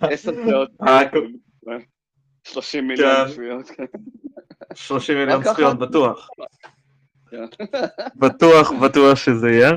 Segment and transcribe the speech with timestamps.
[0.00, 0.70] עשר שעות.
[0.82, 1.00] אה,
[2.44, 3.28] 30 מיליון כן.
[3.32, 3.70] צפיות.
[3.70, 3.84] כן.
[4.74, 5.42] 30 מיליון?
[5.42, 6.28] צפיות בטוח.
[7.30, 7.44] כן.
[8.16, 9.70] בטוח, בטוח שזה יהיה.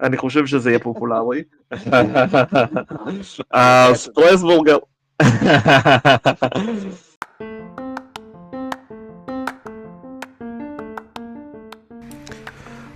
[0.00, 1.42] אני חושב שזה יהיה פופולרי.
[3.54, 4.78] אה, סטרסבורגר.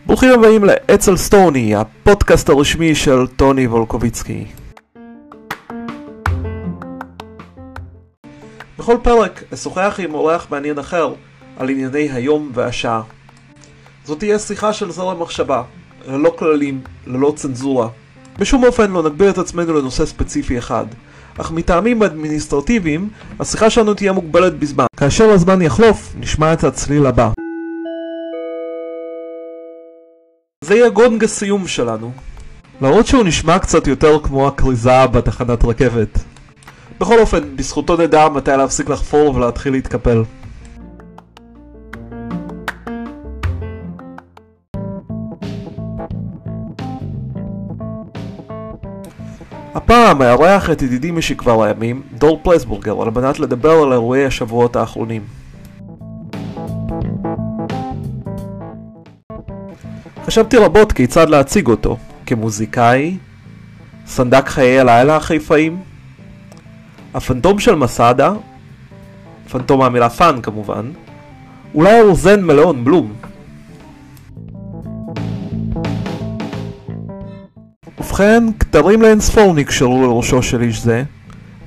[0.07, 4.62] ברוכים הבאים לאצל סטוני, הפודקאסט הרשמי של טוני וולקוביצקי.
[8.83, 11.15] בכל פרק אשוחח עם אורח מעניין אחר
[11.57, 13.03] על ענייני היום והשעה.
[14.05, 15.63] זאת תהיה שיחה של זרם מחשבה,
[16.09, 17.89] ללא כללים, ללא צנזורה.
[18.39, 20.87] בשום אופן לא נגביל את עצמנו לנושא ספציפי אחד,
[21.39, 23.09] אך מטעמים אדמיניסטרטיביים,
[23.41, 24.87] השיחה שלנו תהיה מוגבלת בזמן.
[24.97, 27.31] כאשר הזמן יחלוף, נשמע את הצליל הבא.
[30.65, 32.13] זה יהיה גונג הסיום שלנו.
[32.81, 36.32] למרות שהוא נשמע קצת יותר כמו הכריזה בתחנת רכבת.
[37.03, 40.23] בכל אופן, בזכותו נדע מתי להפסיק לחפור ולהתחיל להתקפל.
[49.75, 55.23] הפעם מארח את ידידי משכבר הימים, דור פלסבורגר, על מנת לדבר על אירועי השבועות האחרונים.
[60.27, 63.17] חשבתי רבות כיצד להציג אותו, כמוזיקאי,
[64.07, 65.92] סנדק חיי הלילה החיפאים,
[67.15, 68.33] הפנטום של מסדה,
[69.51, 70.91] פנטום מהמילה fun כמובן,
[71.75, 73.13] אולי הרוזן מלאון בלום.
[77.99, 81.03] ובכן, כתרים לאינספור נקשרו לראשו של איש זה,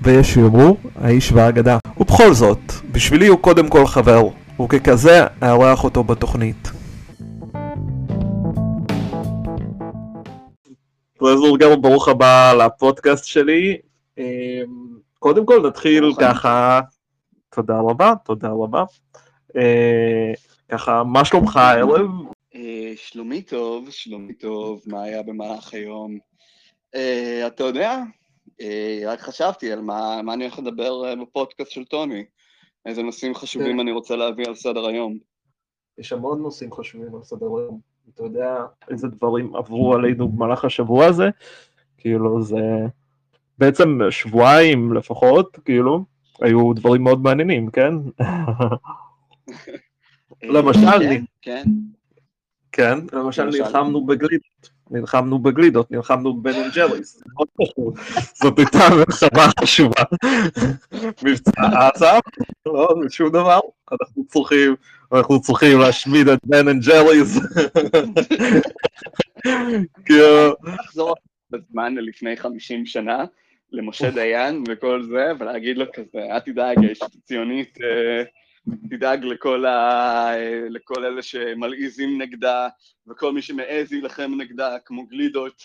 [0.02, 1.78] ויש שיאמרו, האיש והאגדה.
[1.98, 2.60] ובכל זאת,
[2.92, 4.22] בשבילי הוא קודם כל חבר,
[4.62, 6.72] וככזה אארח אותו בתוכנית.
[11.18, 13.78] פרזורגר, ברוך הבא לפודקאסט שלי.
[15.26, 16.82] קודם כל נתחיל ברוך ככה,
[17.56, 18.84] תודה רבה, תודה רבה.
[19.56, 20.34] אה,
[20.70, 22.10] ככה, מה שלומך הערב?
[22.56, 26.18] אה, שלומי טוב, שלומי טוב, מה היה במהלך היום?
[26.96, 28.02] אה, אתה יודע,
[29.06, 32.26] רק חשבתי על מה מה אני הולך לדבר בפודקאסט של טוני.
[32.86, 33.80] איזה נושאים חשובים כן.
[33.80, 35.18] אני רוצה להביא על סדר היום.
[35.98, 37.80] יש המון נושאים חשובים על סדר היום.
[38.14, 41.30] אתה יודע איזה דברים עברו עלינו במהלך השבוע הזה?
[41.98, 42.60] כאילו זה
[43.58, 46.06] בעצם שבועיים לפחות, כאילו,
[46.42, 47.94] היו דברים מאוד מעניינים, כן?
[50.44, 51.64] למשל, אה, אני- כן,
[52.72, 53.00] כן.
[53.12, 53.58] כן, למשל למשל?
[53.58, 57.24] נלחמנו בגלידות, נלחמנו בגלידות, נלחמנו בבן אנד ג'ריס.
[58.34, 60.04] זאת הייתה מלחמה חשובה.
[61.24, 61.52] מבצע
[61.96, 62.06] עזה,
[62.66, 63.60] לא, שום דבר,
[63.92, 64.76] אנחנו צריכים,
[65.14, 67.38] אנחנו צריכים להשמיד את בן אנד ג'ריס.
[70.06, 71.14] כאילו, לחזור
[71.52, 73.24] בזמן ללפני 50 שנה,
[73.76, 78.24] למשה דיין וכל זה, ולהגיד לו כזה, אל תדאג, יש ציונית, אה,
[78.90, 80.32] תדאג לכל, ה...
[80.70, 82.68] לכל אלה שמלעיזים נגדה,
[83.08, 85.64] וכל מי שמעז להילחם נגדה, כמו גלידות,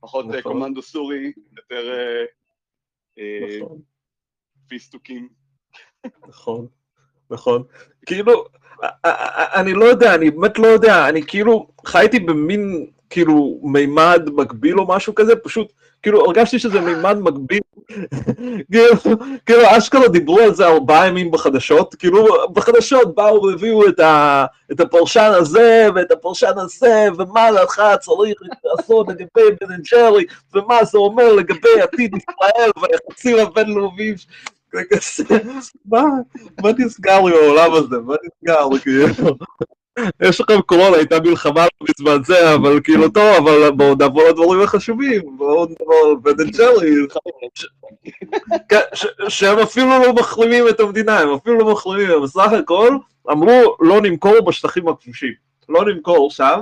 [0.00, 0.52] פחות אה, נכון.
[0.52, 1.92] קומנדו סורי, יותר
[3.18, 3.80] אה, נכון,
[4.68, 5.28] פיסטוקים.
[6.28, 6.66] נכון,
[7.30, 7.62] נכון.
[8.06, 8.44] כאילו,
[9.54, 14.86] אני לא יודע, אני באמת לא יודע, אני כאילו חייתי במין, כאילו, מימד מקביל או
[14.88, 17.60] משהו כזה, פשוט, כאילו, הרגשתי שזה מימד מקביל.
[18.72, 18.94] כאילו,
[19.46, 24.80] כאילו, אשכרה דיברו על זה ארבעה ימים בחדשות, כאילו, בחדשות באו והביאו את, ה, את
[24.80, 30.24] הפרשן הזה ואת הפרשן הזה, ומה לך צריך לעשות לגבי בן אנד ג'רי,
[30.54, 34.14] ומה זה אומר לגבי עתיד ישראל והיחסים הבינלאומיים.
[35.90, 36.02] מה,
[36.62, 37.96] מה נסגר עם העולם הזה?
[37.98, 38.78] מה נסגר?
[38.82, 39.06] כאילו,
[40.22, 44.60] יש לכם קורונה, הייתה מלחמה לא בזמן זה, אבל כאילו טוב, אבל בואו נעבור לדברים
[44.60, 46.90] החשובים, בואו נדבר על בן אנד ג'רי,
[48.68, 48.80] כן,
[49.28, 52.96] שהם אפילו לא מחרימים את המדינה, הם אפילו לא מחרימים, הם בסך הכל
[53.30, 55.32] אמרו לא נמכור בשטחים הכבושים,
[55.68, 56.60] לא נמכור שם,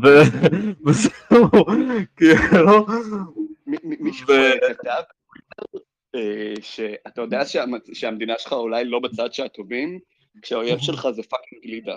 [0.86, 1.50] וזהו,
[2.16, 2.86] כאילו,
[3.82, 4.26] מישהו
[4.68, 5.02] כתב
[6.14, 9.98] אה, שאתה יודע שהמ- שהמדינה שלך אולי לא בצד של הטובים,
[10.42, 11.96] כשהאויב שלך זה fucking גלידה.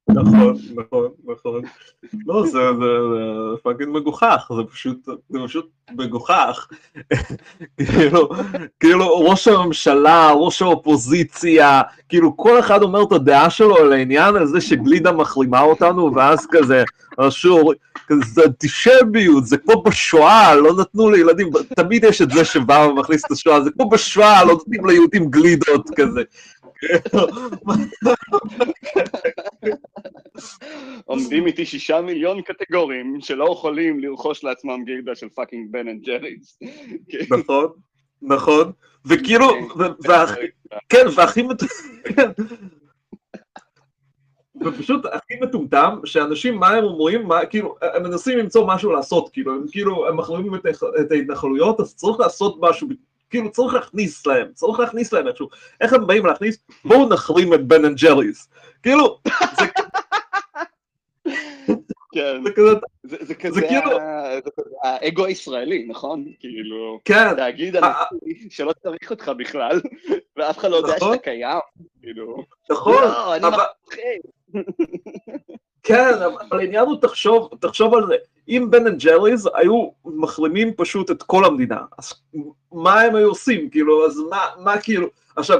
[0.13, 1.61] נכון, נכון, נכון.
[2.25, 2.59] לא, זה,
[3.63, 6.67] fucking מגוחך, זה פשוט, זה פשוט מגוחך.
[7.77, 8.29] כאילו,
[8.79, 14.61] כאילו ראש הממשלה, ראש האופוזיציה, כאילו כל אחד אומר את הדעה שלו על העניין הזה
[14.61, 16.83] שגלידה מחרימה אותנו, ואז כזה,
[17.17, 17.73] אשור,
[18.07, 23.25] כזה, זה אנטישמיות, זה כמו בשואה, לא נתנו לילדים, תמיד יש את זה שבא ומכניס
[23.25, 26.21] את השואה, זה כמו בשואה, לא נותנים ליהודים גלידות כזה.
[31.05, 36.59] עומדים איתי שישה מיליון קטגורים שלא יכולים לרכוש לעצמם גילדה של פאקינג בן אנד ג'ריס.
[37.29, 37.67] נכון,
[38.21, 38.71] נכון,
[39.05, 39.47] וכאילו,
[40.89, 41.41] כן, והכי
[44.65, 49.53] ופשוט הכי מטומטם, שאנשים, מה הם אומרים, מה, כאילו, הם מנסים למצוא משהו לעשות, כאילו,
[49.53, 50.65] הם כאילו, הם מחרימים את,
[51.01, 52.87] את ההתנחלויות, אז צריך לעשות משהו,
[53.29, 55.47] כאילו, צריך להכניס להם, צריך להכניס להם איכשהו.
[55.81, 56.57] איך הם באים להכניס?
[56.85, 58.49] בואו נחרים את בן אנד ג'ריס.
[58.83, 59.19] כאילו,
[59.59, 59.65] זה...
[62.11, 62.43] כן,
[63.03, 63.69] זה כזה
[64.83, 66.25] האגו הישראלי, נכון?
[66.39, 67.35] כאילו, כן.
[67.37, 67.83] להגיד על
[68.49, 69.81] שלא צריך אותך בכלל,
[70.37, 71.59] ואף אחד לא יודע שאתה קיים,
[72.01, 72.43] כאילו.
[72.71, 73.03] נכון.
[73.03, 73.47] לא, אני.
[75.83, 78.15] כן, אבל העניין הוא, תחשוב, תחשוב על זה,
[78.47, 82.13] אם בן אנד ג'ריז היו מחרימים פשוט את כל המדינה, אז
[82.71, 85.59] מה הם היו עושים, כאילו, אז מה, מה כאילו, עכשיו,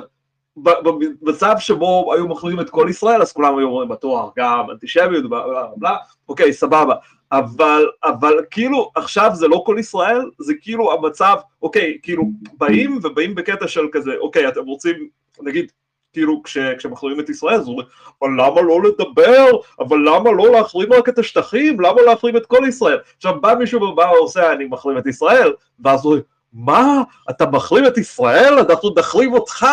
[0.57, 5.29] במצב שבו היו מחרימים את כל ישראל, אז כולם היו אומרים בתואר, גם אנטישמיות,
[5.77, 5.97] בלה
[6.29, 6.95] אוקיי, סבבה,
[7.31, 12.23] אבל, אבל כאילו עכשיו זה לא כל ישראל, זה כאילו המצב, אוקיי, כאילו
[12.57, 15.07] באים ובאים בקטע של כזה, אוקיי, אתם רוצים,
[15.41, 15.71] נגיד,
[16.13, 17.87] כאילו כש, כשמחרימים את ישראל, אז אומרים,
[18.21, 19.45] אבל למה לא לדבר?
[19.79, 21.81] אבל למה לא להחרים רק את השטחים?
[21.81, 22.97] למה להחרים את כל ישראל?
[23.17, 27.03] עכשיו בא מישהו ובא ועושה, אני מחרים את ישראל, ואז הוא אומר, מה?
[27.29, 28.59] אתה מחרים את ישראל?
[28.59, 29.65] אנחנו נחרים אותך!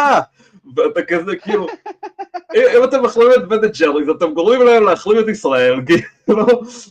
[0.76, 1.66] ואתה כזה כאילו,
[2.54, 6.46] אם אתם מחרימים את בן ג'ריז, אתם גורמים להם להחרים את ישראל, כאילו,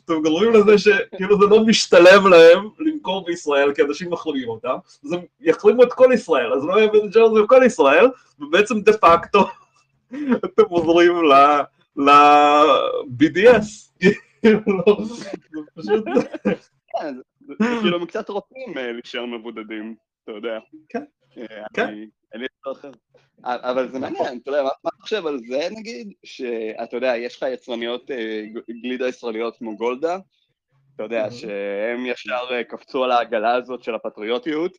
[0.05, 4.75] אתם גורמים לזה שכאילו זה לא משתלם להם למכור בישראל, כי אנשים מחרימים אותם,
[5.05, 8.07] אז הם יחרימו את כל ישראל, אז לא יהיה בן ג'ריז וכל ישראל,
[8.39, 9.47] ובעצם דה פקטו
[10.45, 11.13] אתם עוזרים
[11.95, 13.67] ל-BDS,
[14.41, 14.61] כאילו,
[15.75, 16.05] פשוט...
[17.81, 20.59] כאילו הם קצת רוצים להישאר מבודדים, אתה יודע.
[20.89, 21.03] כן,
[21.73, 21.87] כן.
[22.33, 22.91] אין לי דבר אחר.
[23.43, 27.45] אבל זה מעניין, אתה יודע, מה אתה חושב על זה נגיד, שאתה יודע, יש לך
[27.53, 28.11] יצרניות
[28.83, 30.17] גלידה ישראליות כמו גולדה,
[30.95, 34.77] אתה יודע, שהם ישר קפצו על העגלה הזאת של הפטריוטיות,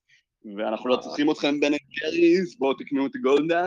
[0.56, 3.66] ואנחנו לא צריכים אתכם בן ג'ריס, בואו תקנו את גולדה,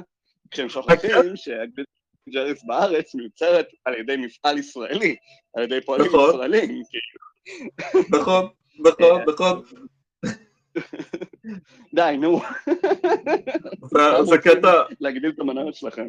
[0.51, 1.91] כשהם שוכחים שהגלידה
[2.29, 5.15] ג'ריס בארץ מיוצרת על ידי מפעל ישראלי,
[5.53, 8.21] על ידי פועלים ישראלים, כאילו.
[8.21, 8.47] נכון,
[8.79, 9.63] נכון, נכון.
[11.93, 12.41] די, נו.
[14.23, 14.71] זה קטע...
[14.99, 16.07] להגדיל את המניות שלכם.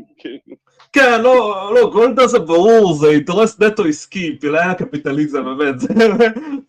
[0.92, 5.88] כן, לא, לא, גולדה זה ברור, זה אינטרס נטו עסקי, פלאי הקפיטליזם, באמת, זה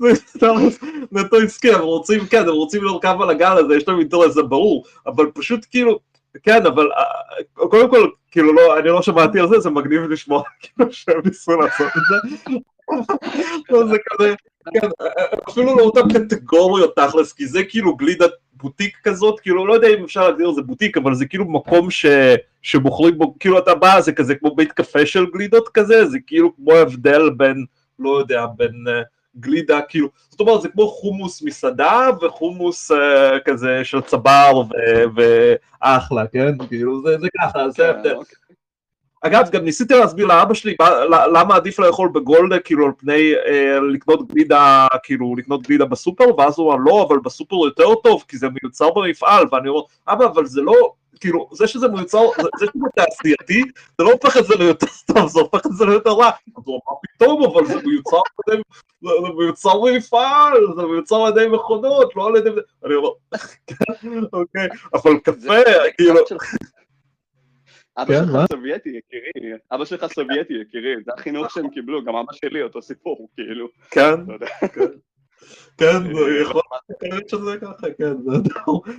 [0.02, 0.80] אינטרס
[1.12, 4.44] נטו עסקי, הם רוצים, כן, הם רוצים לרכב על הגל הזה, יש להם אינטרס, זה
[4.44, 6.00] ברור, אבל פשוט כאילו,
[6.44, 6.90] כן, אבל
[7.54, 11.62] קודם כל, כאילו, לא, אני לא שמעתי על זה, זה מגניב לשמוע, כאילו, שהם ניסו
[11.62, 12.54] לעשות את זה.
[13.92, 14.36] זה כזה,
[14.74, 14.88] כן,
[15.50, 20.04] אפילו לא אותן קטגוריות תכלס, כי זה כאילו גלידת בוטיק כזאת, כאילו לא יודע אם
[20.04, 22.06] אפשר להגדיר את זה בוטיק, אבל זה כאילו מקום ש...
[22.62, 26.56] שבוחרים בו, כאילו אתה בא, זה כזה כמו בית קפה של גלידות כזה, זה כאילו
[26.56, 27.66] כמו הבדל בין,
[28.00, 32.96] לא יודע, בין uh, גלידה, כאילו, זאת אומרת זה כמו חומוס מסעדה וחומוס uh,
[33.46, 34.62] כזה של צבר
[35.16, 36.58] ואחלה, כן?
[36.68, 38.16] כאילו זה, זה ככה, זה כן, הבדל.
[38.16, 38.36] אוקיי.
[39.26, 40.76] אגב, גם ניסיתי להסביר לאבא שלי
[41.34, 46.60] למה עדיף לאכול בגולדה, כאילו, על פני אה, לקנות גלידה, כאילו, לקנות גלידה בסופר, ואז
[46.60, 50.46] הוא אמר, לא, אבל בסופר יותר טוב, כי זה מיוצר במפעל, ואני אומר, אבא, אבל
[50.46, 53.64] זה לא, כאילו, זה שזה מיוצר, זה שזה תעשייתי,
[53.98, 56.30] זה לא הופך את זה ליותר טוב, זה הופך את זה ליותר רע.
[56.58, 58.62] אז הוא אמר, פתאום, אבל זה מיוצר על ידי,
[59.02, 62.50] זה מיוצר במפעל, זה מיוצר על ידי מכונות, לא על ידי...
[62.86, 63.10] אני אומר,
[64.34, 65.54] אוקיי, אבל קפה,
[65.98, 66.20] כאילו...
[67.98, 72.62] אבא שלך סובייטי, יקירי, אבא שלך סובייטי, יקירי, זה החינוך שהם קיבלו, גם אבא שלי
[72.62, 73.68] אותו סיפור, כאילו.
[73.92, 74.16] כן,
[75.78, 76.62] כן, יכול
[77.02, 78.32] להיות שזה ככה, כן, זה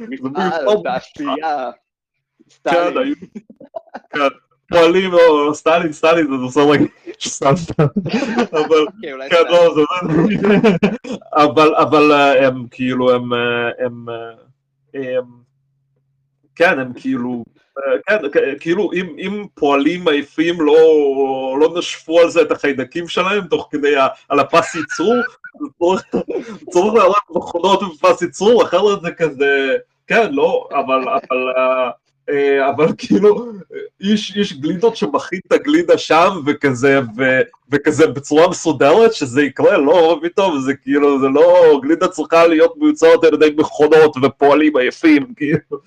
[0.09, 1.71] מפעל, תעשייה,
[2.51, 3.15] סטלין.
[4.11, 4.21] כן,
[4.69, 6.85] פועלים, או סטלין, סטלין, זה רגע,
[7.21, 7.85] סתם סתם,
[8.53, 8.87] אבל,
[9.31, 9.81] כן, לא, זה
[11.33, 12.13] אבל, אבל
[12.45, 13.33] הם כאילו, הם,
[13.79, 14.07] הם,
[16.55, 17.45] כן, הם כאילו,
[18.07, 18.19] כן,
[18.61, 20.77] כאילו אם, אם פועלים עייפים לא,
[21.61, 23.95] לא נשפו על זה את החיידקים שלהם תוך כדי
[24.29, 25.15] על הפס ייצור,
[26.71, 29.77] צריך להראות מכונות בפס ייצור, אחרת זה כזה,
[30.07, 31.53] כן, לא, אבל, אבל,
[32.71, 33.53] אבל כאילו,
[34.01, 37.23] איש, איש גלידות שמכין את הגלידה שם וכזה, ו,
[37.71, 43.25] וכזה בצורה מסודרת שזה יקרה, לא פתאום, זה כאילו, זה לא, גלידה צריכה להיות מיוצרת
[43.25, 45.79] על ידי מכונות ופועלים עייפים, כאילו.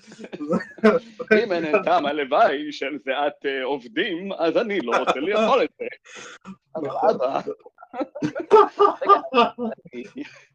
[1.44, 5.86] אם אין טעם הלוואי של זיעת עובדים, אז אני לא רוצה לאכול את זה.
[6.76, 7.40] אבל אבא...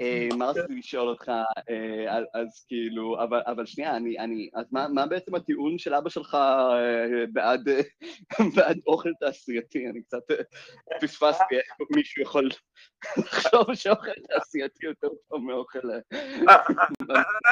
[0.00, 1.28] אה, מה רציתי לשאול אותך,
[1.70, 3.16] אה, אז כאילו,
[3.46, 7.68] אבל שנייה, אני, אז מה בעצם הטיעון של אבא שלך אה, בעד
[8.86, 9.88] אוכל תעשייתי?
[9.90, 10.22] אני קצת
[11.00, 12.48] פספסתי איך מישהו יכול
[13.16, 15.90] לחשוב שאוכל תעשייתי יותר טוב מאוכל...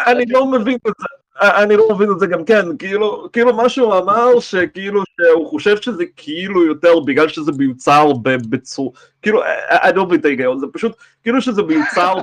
[0.07, 1.29] אני לא מבין את זה.
[1.40, 5.76] אני לא מבין את זה גם כן, כאילו, כאילו מה שהוא אמר שכאילו שהוא חושב
[5.76, 10.92] שזה כאילו יותר בגלל שזה מיוצר בצור, כאילו, אני לא מבין את ההיגיון, זה פשוט
[11.22, 12.14] כאילו שזה מיוצר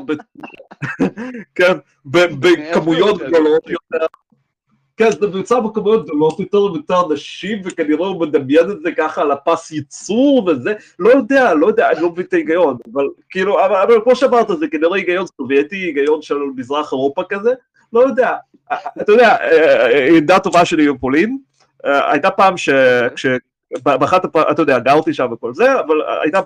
[1.55, 4.05] כן, בכמויות גדולות יותר,
[4.97, 9.31] כן, זה מיוצר בכמויות גדולות יותר ויותר אנשים, וכנראה הוא מדמיין את זה ככה על
[9.31, 13.75] הפס ייצור וזה, לא יודע, לא יודע, אני לא מבין את ההיגיון, אבל כאילו, אבל,
[13.75, 17.53] אבל כמו שאמרת, זה כנראה היגיון סובייטי, היגיון של מזרח אירופה כזה,
[17.94, 18.36] לא יודע,
[19.01, 19.38] אתה יודע,
[20.17, 21.38] עמדה טובה שלי בפולין,
[21.84, 22.70] הייתה פעם ש...
[23.84, 26.39] באחת, אתה יודע, גרתי שם וכל זה, אבל הייתה,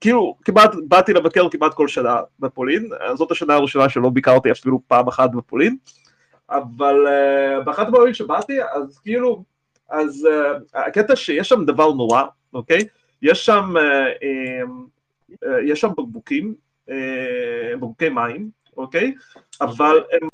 [0.00, 5.08] כאילו, כמעט, באתי לבקר כמעט כל שנה בפולין, זאת השנה הראשונה שלא ביקרתי אפילו פעם
[5.08, 5.76] אחת בפולין,
[6.50, 9.44] אבל uh, באחת הפעמים שבאתי, אז כאילו,
[9.90, 12.22] אז uh, הקטע שיש שם דבר נורא,
[12.54, 12.84] אוקיי?
[13.22, 14.24] יש שם, uh,
[15.44, 16.54] uh, יש שם בקבוקים,
[16.88, 16.92] uh,
[17.74, 19.14] בקבוקי מים, אוקיי?
[19.60, 20.28] אבל הם,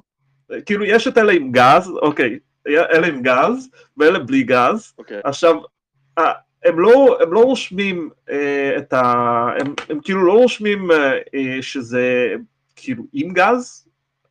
[0.67, 4.93] כאילו, יש את אלה עם גז, אוקיי, אלה עם גז, ואלה בלי גז.
[4.99, 5.21] אוקיי.
[5.25, 5.57] עכשיו,
[6.65, 9.03] הם לא, הם לא רושמים אה, את ה...
[9.61, 12.35] הם, הם כאילו לא רושמים אה, שזה
[12.77, 13.87] כאילו עם גז,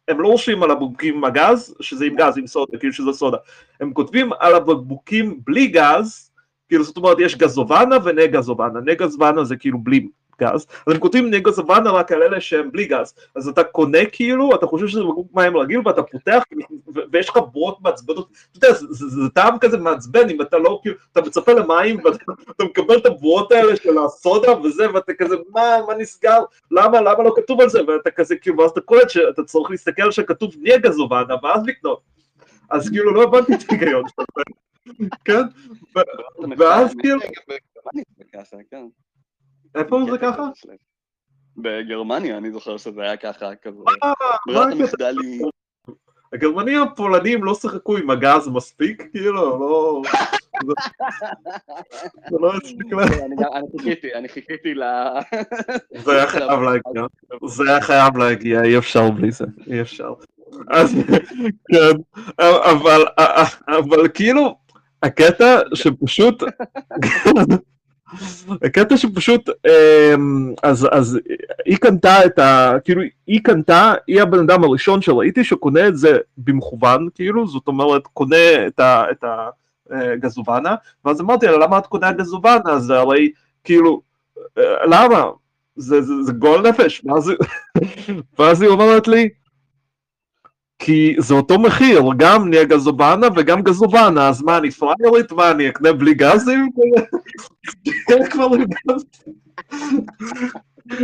[0.08, 3.38] הם לא רושמים על הבקבוקים עם הגז, שזה עם גז, עם סודה, כאילו שזה סודה.
[3.80, 6.32] הם כותבים על הבקבוקים בלי גז,
[6.68, 10.08] כאילו זאת אומרת יש גזובנה ונגזובנה, נגזובנה זה כאילו בלי
[10.44, 14.06] גז, אז הם כותבים נגו סוואנה רק על אלה שהם בלי גז, אז אתה קונה
[14.12, 16.44] כאילו, אתה חושב שזה בקבוק מים רגיל ואתה פותח
[17.12, 20.80] ויש לך בורות מעצבנות, אתה יודע, זה, זה, זה טעם כזה מעצבן אם אתה לא,
[20.82, 25.78] כאילו, אתה מצפה למים ואתה מקבל את הבורות האלה של הסודה וזה, ואתה כזה, מה,
[25.88, 26.40] מה נסגר,
[26.72, 30.12] למה, למה לא כתוב על זה, ואתה כזה, כאילו, ואז אתה קולט שאתה צריך להסתכל
[30.12, 32.02] שכתוב נגה זובנה ואז לקנות,
[32.70, 34.26] אז כאילו לא הבנתי את ההיגיון שלך,
[35.26, 35.42] כן,
[36.58, 37.20] ואז כאילו...
[39.76, 40.44] איפה זה ככה?
[41.58, 43.80] בגרמניה אני זוכר שזה היה ככה, כזה.
[44.04, 44.14] אה,
[44.48, 45.44] ברירת המחדל היא...
[46.34, 50.02] הגרמנים הפולנים לא שיחקו עם הגז מספיק, כאילו, לא...
[52.30, 53.14] זה לא הספיק להם.
[53.54, 54.84] אני חיכיתי, אני חיכיתי ל...
[55.96, 57.06] זה היה חייב להגיע,
[57.46, 60.14] זה היה חייב להגיע, אי אפשר בלי זה, אי אפשר.
[60.70, 60.96] אז
[61.68, 61.98] כן,
[63.68, 64.56] אבל כאילו,
[65.04, 66.44] הקטע שפשוט...
[68.64, 71.20] הקטע שפשוט, אמ, אז, אז
[71.66, 72.74] היא קנתה את ה...
[72.84, 78.08] כאילו, היא קנתה, היא הבן אדם הראשון שראיתי שקונה את זה במכוון, כאילו, זאת אומרת,
[78.08, 79.24] קונה את, ה, את
[79.92, 82.80] הגזובנה, ואז אמרתי לה, למה את קונה גזובנה?
[82.80, 83.32] זה הרי,
[83.64, 84.02] כאילו,
[84.58, 85.24] אה, למה?
[85.76, 87.02] זה, זה, זה גול נפש.
[87.06, 87.32] ואז,
[88.40, 89.30] ואז היא אומרת לי,
[90.86, 95.32] כי זה אותו מחיר, גם נהיה גזובנה וגם גזובנה, אז מה, אני פריירית?
[95.32, 96.70] מה, אני אקנה בלי גזים?
[98.08, 98.20] כן,
[98.88, 99.06] גז.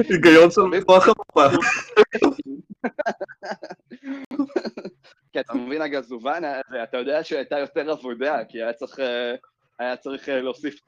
[0.10, 1.58] היגיון של מזרח המפה.
[5.34, 9.00] כן, אתה מבין, הגזובנה, אתה יודע שהייתה יותר עבודה, כי היה צריך...
[9.80, 10.80] היה צריך להוסיף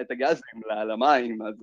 [0.00, 1.54] את הגזים למים, אז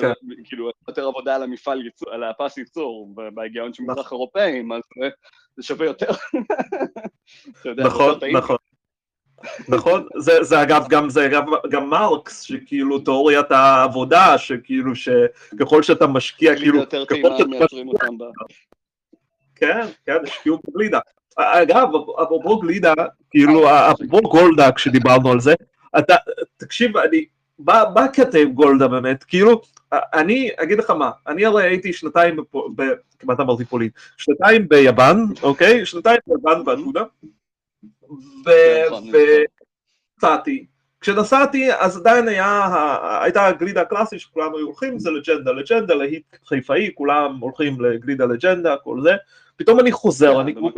[0.00, 0.12] כן.
[0.44, 1.82] כאילו יותר עבודה על המפעל,
[2.12, 4.18] על הפס ייצור, בהיגיון של מזרח נכון.
[4.18, 4.82] אירופאים, אז
[5.56, 6.10] זה שווה יותר.
[7.86, 8.56] נכון, נכון.
[9.68, 16.06] נכון, זה, זה אגב גם, זה אגב גם מרקס, שכאילו תיאוריית העבודה, שכאילו שככל שאתה
[16.06, 18.24] משקיע, כאילו, יותר טעימה מייצרים אותם ב...
[19.54, 20.98] כן, כן, השקיעו בגלידה.
[21.36, 21.88] אגב,
[22.22, 22.94] אפרופו גלידה,
[23.30, 25.54] כאילו, אפרופו גולדה, כשדיברנו על זה,
[25.98, 26.14] אתה,
[26.56, 27.24] תקשיב, אני,
[27.58, 28.06] מה
[28.40, 29.24] עם גולדה באמת?
[29.24, 29.62] כאילו,
[29.92, 32.36] אני אגיד לך מה, אני הרי הייתי שנתיים,
[32.76, 32.82] ב,
[33.18, 35.86] כמעט אמרתי פולין, שנתיים ביוון, אוקיי?
[35.86, 37.02] שנתיים ביוון באתונה,
[40.20, 40.66] ונסעתי.
[41.00, 42.68] כשנסעתי אז עדיין היה,
[43.22, 48.76] הייתה הגלידה הקלאסית שכולם היו הולכים, זה לג'נדה, לג'נדה, להיט חיפאי, כולם הולכים לגלידה לג'נדה,
[48.76, 49.14] כל זה,
[49.56, 50.70] פתאום אני חוזר, אני כמו...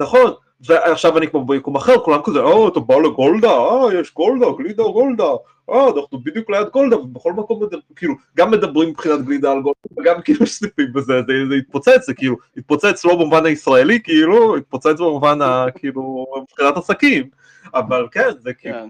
[0.00, 4.46] נכון, ועכשיו אני כמו ביקום אחר, כולם כזה, אה, אתה בא לגולדה, אה, יש גולדה,
[4.58, 5.30] גלידה גולדה,
[5.70, 7.62] אה, אנחנו בדיוק ליד גולדה, ובכל מקום,
[7.96, 12.36] כאילו, גם מדברים מבחינת גלידה על גולדה, וגם כאילו סניפים בזה, זה, התפוצץ, זה כאילו,
[12.56, 15.38] התפוצץ לא במובן הישראלי, כאילו, התפוצץ במובן,
[15.74, 17.28] כאילו, מבחינת עסקים,
[17.74, 18.88] אבל כן, זה כאילו, כן.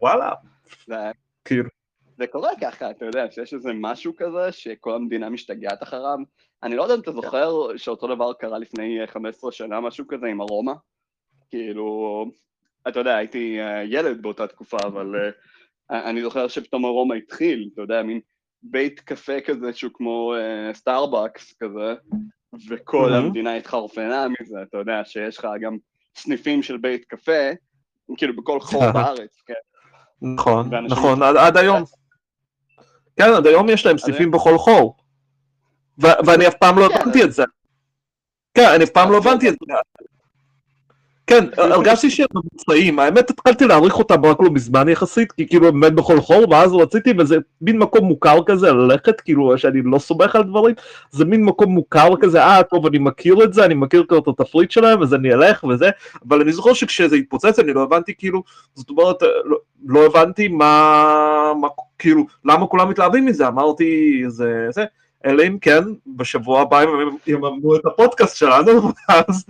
[0.00, 0.30] וואלה,
[1.44, 1.68] כאילו.
[2.22, 6.18] זה קורה ככה, אתה יודע, שיש איזה משהו כזה שכל המדינה משתגעת אחריו.
[6.62, 10.40] אני לא יודע אם אתה זוכר שאותו דבר קרה לפני 15 שנה, משהו כזה עם
[10.40, 10.72] ארומה.
[11.50, 12.24] כאילו,
[12.88, 15.14] אתה יודע, הייתי אה, ילד באותה תקופה, אבל
[15.90, 18.20] אה, אני זוכר שפתאום ארומה התחיל, אתה יודע, מין
[18.62, 20.34] בית קפה כזה שהוא כמו
[20.72, 21.94] סטארבקס כזה,
[22.68, 23.16] וכל Mhm.
[23.16, 25.76] המדינה התחרפנה מזה, אתה יודע, שיש לך גם
[26.16, 27.50] סניפים של בית קפה,
[28.16, 29.54] כאילו בכל חור בארץ, כן.
[30.34, 31.82] נכון, נכון, עד היום.
[33.16, 34.96] כן, עד היום יש להם סניפים בכל חור.
[35.98, 36.86] ואני אף פעם לא.
[36.86, 37.44] הבנתי את זה.
[38.54, 39.74] כן, אני אף פעם לא הבנתי את זה.
[41.32, 45.80] כן, הרגשתי שהם מבצעים, האמת התחלתי להעריך אותם רק לא מזמן יחסית, כי כאילו הם
[45.80, 50.36] באמת בכל חור, ואז רציתי, וזה מין מקום מוכר כזה ללכת, כאילו שאני לא סומך
[50.36, 50.74] על דברים,
[51.10, 54.28] זה מין מקום מוכר כזה, אה טוב אני מכיר את זה, אני מכיר כבר את
[54.28, 55.90] התפריט שלהם, אז אני אלך וזה,
[56.28, 58.42] אבל אני זוכר שכשזה התפוצץ אני לא הבנתי כאילו,
[58.74, 64.84] זאת אומרת, לא, לא הבנתי מה, מה, כאילו, למה כולם מתלהבים מזה, אמרתי, זה, זה,
[65.26, 66.88] אלא אם כן, בשבוע הבא הם
[67.26, 68.72] יממנו את הפודקאסט שלנו,
[69.08, 69.44] ואז,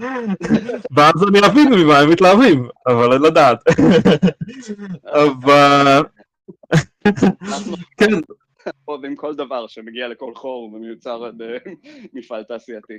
[0.97, 3.59] ואז אני אבין ממה הם מתלהבים, אבל אין לדעת.
[5.07, 6.03] אבל,
[7.97, 8.11] כן,
[8.89, 11.57] אוהבים כל דבר שמגיע לכל חור ומיוצר עד אה,
[12.13, 12.95] מפעל תעשייתי.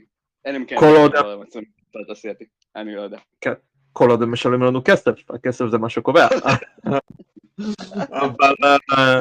[0.45, 3.17] אין אם כן, כל עוד- בעצם מפעל תעשייתי, אני לא יודע.
[3.93, 6.27] כל עוד הם משלמים לנו כסף, הכסף זה מה שקובע.
[8.21, 8.53] אבל
[8.97, 9.19] אה,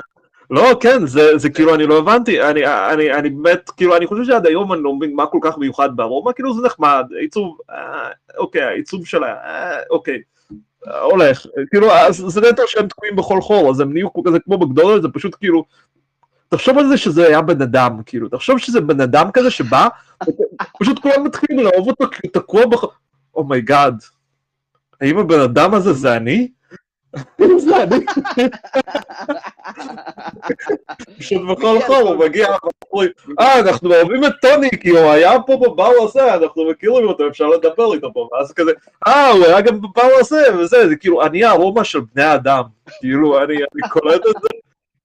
[0.52, 4.24] לא, כן, זה, זה כאילו, אני לא הבנתי, אני, אני, אני באמת, כאילו, אני חושב
[4.24, 8.08] שעד היום אני לא מבין מה כל כך מיוחד בארומה, כאילו זה נחמד, עיצוב, אה,
[8.38, 10.18] אוקיי, העיצוב שלה, אה, אוקיי,
[10.88, 14.58] אה, הולך, כאילו, אז זה נטו שהם תקועים בכל חור, אז הם נהיו כזה כמו
[14.58, 15.64] מקדונלד, זה פשוט כאילו,
[16.48, 19.88] תחשוב על זה שזה היה בן אדם, כאילו, תחשוב שזה בן אדם כזה שבא,
[20.80, 22.84] פשוט כולם מתחילים לאהוב אותו כי הוא תקוע בח...
[23.34, 23.94] oh my god,
[25.00, 26.48] האם הבן אדם הזה זה אני?
[31.18, 32.48] פשוט בכל חור הוא מגיע,
[33.40, 37.46] אה, אנחנו אוהבים את טוני, כי הוא היה פה בבר הזה, אנחנו מכירים אותו, אפשר
[37.46, 38.70] לדבר איתו פה, ואז כזה,
[39.06, 42.62] אה, הוא היה גם בבר הזה, וזה, זה כאילו, אני הארומה של בני אדם,
[43.00, 43.56] כאילו, אני
[43.90, 44.48] קולט את זה,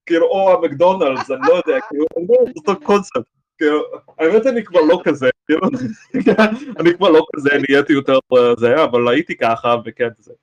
[0.05, 3.21] כאילו, או המקדונלדס, אני לא יודע, כאילו, אני לא אותו קונספט.
[3.57, 3.83] כאילו,
[4.19, 5.61] האמת אני כבר לא כזה, כאילו,
[6.79, 10.33] אני כבר לא כזה, נהייתי יותר אה, זה, אבל הייתי ככה, וכן, זה,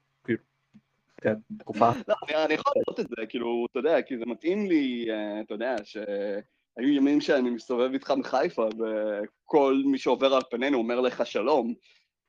[1.58, 1.90] תקופה.
[2.08, 2.14] לא,
[2.44, 5.76] אני- יכול לראות את זה, כאילו, אתה יודע, כי זה מתאים לי, אה, אתה יודע,
[5.84, 11.74] שהיו ימים שאני מסתובב איתך מחיפה, וכל מי שעובר על פנינו אומר לך שלום,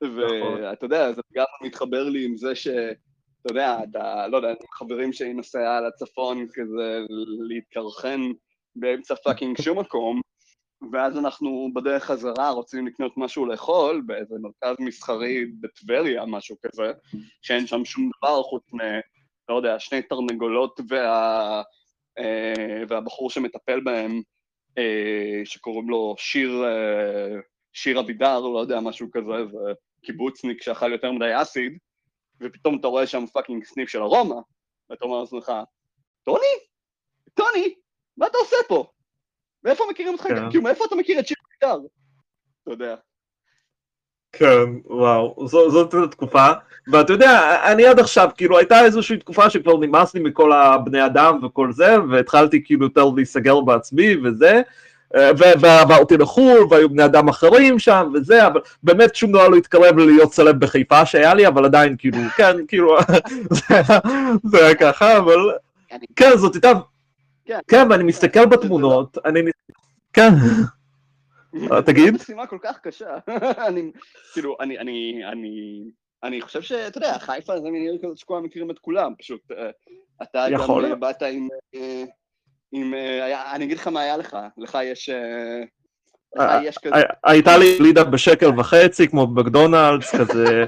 [0.02, 0.18] נכון.
[0.62, 2.68] ואתה יודע, זה גם מתחבר לי עם זה ש...
[2.68, 7.00] אתה יודע, אתה, לא יודע, חברים שלי נוסע לצפון כזה
[7.48, 8.20] להתקרחן
[8.76, 10.20] באמצע fucking שום מקום,
[10.92, 16.92] ואז אנחנו בדרך חזרה רוצים לקנות משהו לאכול באיזה מרכז מסחרי בטבריה, משהו כזה,
[17.42, 18.78] שאין שם שום דבר חוץ מ...
[19.48, 21.62] לא יודע, שני תרנגולות וה...
[22.18, 24.22] אה, והבחור שמטפל בהם,
[24.78, 27.40] אה, שקוראים לו שיר, אה,
[27.72, 29.72] שיר אבידר, לא יודע, משהו כזה, זה
[30.02, 31.78] קיבוצניק שאכל יותר מדי אסיד,
[32.40, 34.40] ופתאום אתה רואה שם fucking סניף של ארומה,
[34.90, 35.52] ואתה אומר לעצמך,
[36.22, 36.54] טוני?
[37.34, 37.74] טוני?
[38.16, 38.84] מה אתה עושה פה?
[39.66, 40.22] מאיפה מכירים אותך?
[40.26, 40.50] כן.
[40.50, 41.78] כאילו, מאיפה אתה מכיר את שיר אבידר?
[42.62, 42.94] אתה יודע.
[44.32, 46.46] כן, וואו, זו, זאת התקופה,
[46.92, 51.38] ואתה יודע, אני עד עכשיו, כאילו הייתה איזושהי תקופה שכבר נמאס לי מכל הבני אדם
[51.44, 54.60] וכל זה, והתחלתי כאילו יותר להיסגר בעצמי וזה,
[55.16, 59.56] אה, ו- ועברתי לחו"ל, והיו בני אדם אחרים שם וזה, אבל באמת שום דבר לא
[59.56, 62.96] התקרב ללהיות סלב בחיפה שהיה לי, אבל עדיין כאילו, כן, כאילו,
[63.50, 64.00] זה היה-
[64.44, 65.38] זה היה ככה, אבל
[66.16, 66.72] כן, זאת הייתה,
[67.46, 67.58] כן.
[67.68, 69.40] כן, ואני מסתכל בתמונות, אני,
[70.12, 70.28] כן,
[71.72, 72.16] אה, תגיד.
[72.16, 73.16] זו משימה כל כך קשה.
[73.68, 73.90] אני,
[74.32, 75.82] כאילו, אני, אני, אני,
[76.22, 79.70] אני חושב שאתה יודע, חיפה זה מין עיר כזאת שכולם מכירים את כולם, פשוט אה,
[80.22, 80.96] אתה יכול גם אה.
[80.96, 81.48] באת עם,
[82.72, 85.10] עם, היה- אני אגיד לך מה היה לך, לך יש,
[86.36, 90.64] לך יש כזה, הי- הייתה לי לידה בשקל וחצי, כמו בקדונלדס, כזה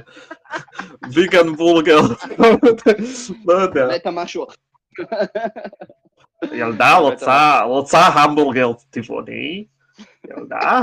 [1.13, 1.99] vegan burger,
[3.45, 3.85] לא יודע.
[3.85, 4.55] הבאת משהו אחר.
[6.51, 9.65] ילדה רוצה, רוצה המבורגר טבעוני,
[10.29, 10.81] ילדה,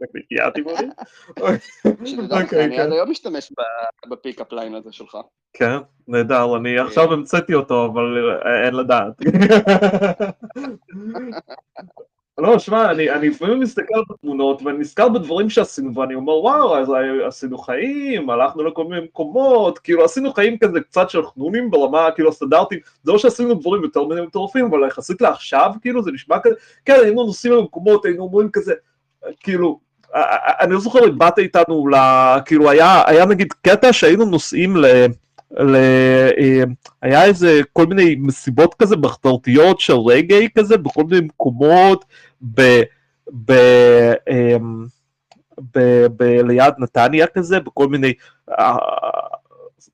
[0.00, 0.92] נקניקייה, טבעונית,
[2.30, 2.82] אוקיי, אני כן.
[2.82, 3.52] עד היום משתמש
[4.08, 5.16] ב pickup line הזה שלך.
[5.52, 5.76] כן,
[6.08, 9.14] נהדר, אני עכשיו המצאתי אותו, אבל אה, אין לדעת.
[12.38, 16.92] לא, שמע, אני אני לפעמים מסתכל בתמונות ואני נזכר בדברים שעשינו ואני אומר וואו, אז
[17.26, 22.28] עשינו חיים, הלכנו לכל מיני מקומות, כאילו עשינו חיים כזה קצת של חנונים ברמה כאילו
[22.28, 26.54] הסטנדרטים, זה לא שעשינו דברים יותר מיני מטורפים, אבל יחסית לעכשיו כאילו זה נשמע כזה,
[26.84, 28.74] כן היינו נוסעים למקומות, היינו אומרים כזה,
[29.40, 29.80] כאילו,
[30.12, 31.94] א- א- אני לא זוכר אם באת איתנו, ל...
[32.44, 34.86] כאילו היה, היה נגיד קטע שהיינו נוסעים ל...
[35.58, 35.76] ל...
[36.38, 36.62] אה,
[37.02, 42.04] היה איזה כל מיני מסיבות כזה מחתרתיות של רגעי כזה בכל מיני מקומות
[42.54, 42.82] ב...
[43.44, 43.52] ב...
[44.30, 44.84] אמ,
[45.74, 46.06] ב...
[46.16, 46.22] ב...
[46.22, 48.12] ליד נתניה כזה בכל מיני
[48.58, 48.76] אה,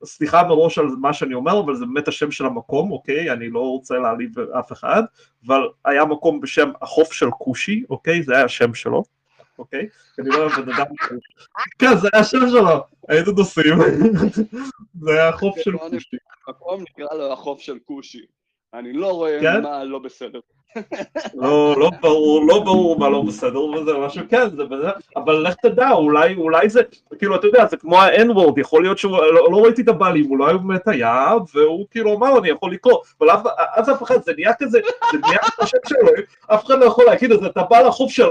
[0.05, 3.31] סליחה מראש על מה שאני אומר, אבל זה באמת השם של המקום, אוקיי?
[3.31, 5.03] אני לא רוצה להעליב אף אחד,
[5.47, 8.23] אבל היה מקום בשם החוף של כושי, אוקיי?
[8.23, 9.05] זה היה השם שלו,
[9.59, 9.89] אוקיי?
[10.19, 10.87] אני לא בן אדם...
[11.79, 13.79] כן, זה היה השם שלו, היינו נוסעים.
[15.01, 16.17] זה היה החוף של כושי.
[16.47, 18.27] המקום נקרא לו החוף של כושי.
[18.75, 19.63] אני לא רואה כן?
[19.63, 20.41] מה לא בסדר.
[21.35, 25.55] לא, לא ברור, לא ברור מה לא בסדר וזה משהו, כן, זה בזה, אבל לך
[25.55, 26.81] תדע, אולי, אולי זה,
[27.19, 30.53] כאילו, אתה יודע, זה כמו ה-N-word, יכול להיות שהוא, לא, לא ראיתי את הבעלים, אולי
[30.53, 33.41] הוא באמת היה, והוא כאילו אמר, אני יכול לקרוא, אבל אף,
[33.75, 34.81] אז אף אחד, זה נהיה כזה,
[35.13, 36.09] זה נהיה השם שלו,
[36.47, 38.29] אף אחד לא יכול להגיד את זה, אתה בא לחוף של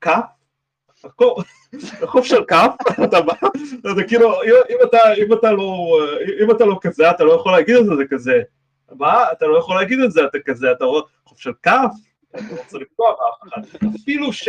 [0.00, 0.20] כף,
[2.02, 3.32] החוף של כף, אתה בא,
[3.94, 5.98] זה כאילו, אם אתה, אם אתה לא,
[6.42, 8.42] אם אתה לא כזה, אתה לא יכול להגיד את זה, זה כזה.
[8.92, 9.32] מה?
[9.32, 11.90] אתה לא יכול להגיד את זה, אתה כזה, אתה רואה חוף של כף,
[12.30, 13.88] אתה לא רוצה לפגוע באף אחד.
[14.02, 14.48] אפילו ש...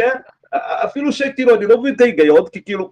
[0.55, 2.91] אפילו שכאילו, אני לא מבין את ההיגיון, כי כאילו,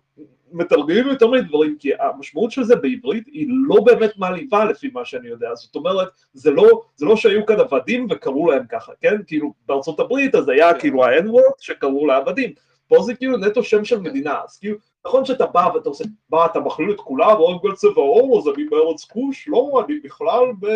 [0.52, 5.06] מתרגמים יותר מיני דברים, כי המשמעות של זה בעברית היא לא באמת מעליבה לפי מה
[5.06, 9.16] שאני יודע, זאת אומרת, זה לא, זה לא שהיו כאן עבדים וקראו להם ככה, כן?
[9.28, 12.54] כאילו, בארצות הברית אז היה כאילו ה-N-word שקראו לעבדים.
[12.88, 16.46] פה זה כאילו נטו שם של מדינה, אז כאילו, נכון שאתה בא ואתה עושה, בא,
[16.46, 20.46] אתה מכליל את כולם, עוד בגלל צבע עור, אז אני בארץ כוש, לא, אני בכלל
[20.60, 20.68] ב...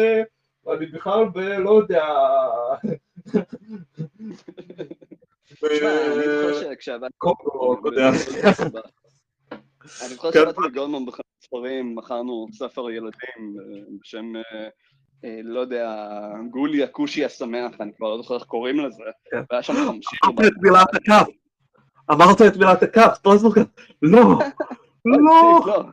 [0.73, 1.39] אני בכלל ב...
[1.39, 2.05] לא יודע...
[10.01, 13.55] אני זוכר שבאתי לגולדמן בחנות ספרים, מכרנו ספר ילדים
[14.01, 14.25] בשם,
[15.43, 15.95] לא יודע,
[16.49, 19.03] גולי הכושי השמח, אני כבר לא זוכר איך קוראים לזה,
[19.49, 20.19] והיה שם חמשיר.
[22.11, 23.61] אמרת את מילת הכף, הכף,
[24.01, 24.21] לא,
[25.05, 25.83] לא.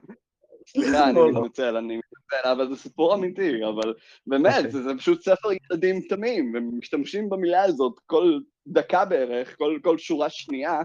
[0.69, 3.95] סליחה, אני מתנצל, אני מתנצל, אבל זה סיפור אמיתי, אבל
[4.27, 10.81] באמת, זה פשוט ספר ילדים תמים, ומשתמשים במילה הזאת כל דקה בערך, כל שורה שנייה,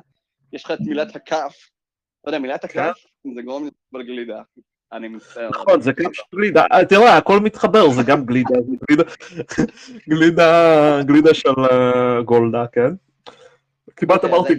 [0.54, 1.56] יש לך את מילת הכף.
[2.26, 4.42] לא יודע, מילת הכף, זה גורם לי גלידה.
[4.94, 5.50] אני מצטער.
[5.50, 8.56] נכון, זה כף גלידה, תראה, הכל מתחבר, זה גם גלידה,
[10.10, 11.50] גלידה, גלידה של
[12.26, 12.94] גולדה, כן?
[13.96, 14.54] כמעט אמרתי,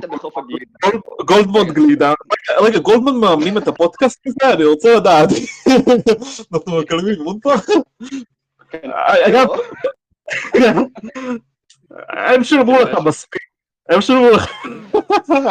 [1.26, 2.14] גולדמונד גלידה,
[2.60, 4.54] רגע, גולדמן מאמנים את הפודקאסט הזה?
[4.54, 5.28] אני רוצה לדעת.
[6.52, 7.54] אנחנו מקלמים אימון פה?
[8.98, 9.46] אגב,
[12.08, 13.42] הם שילמו לך מספיק,
[13.88, 14.50] הם שילמו לך,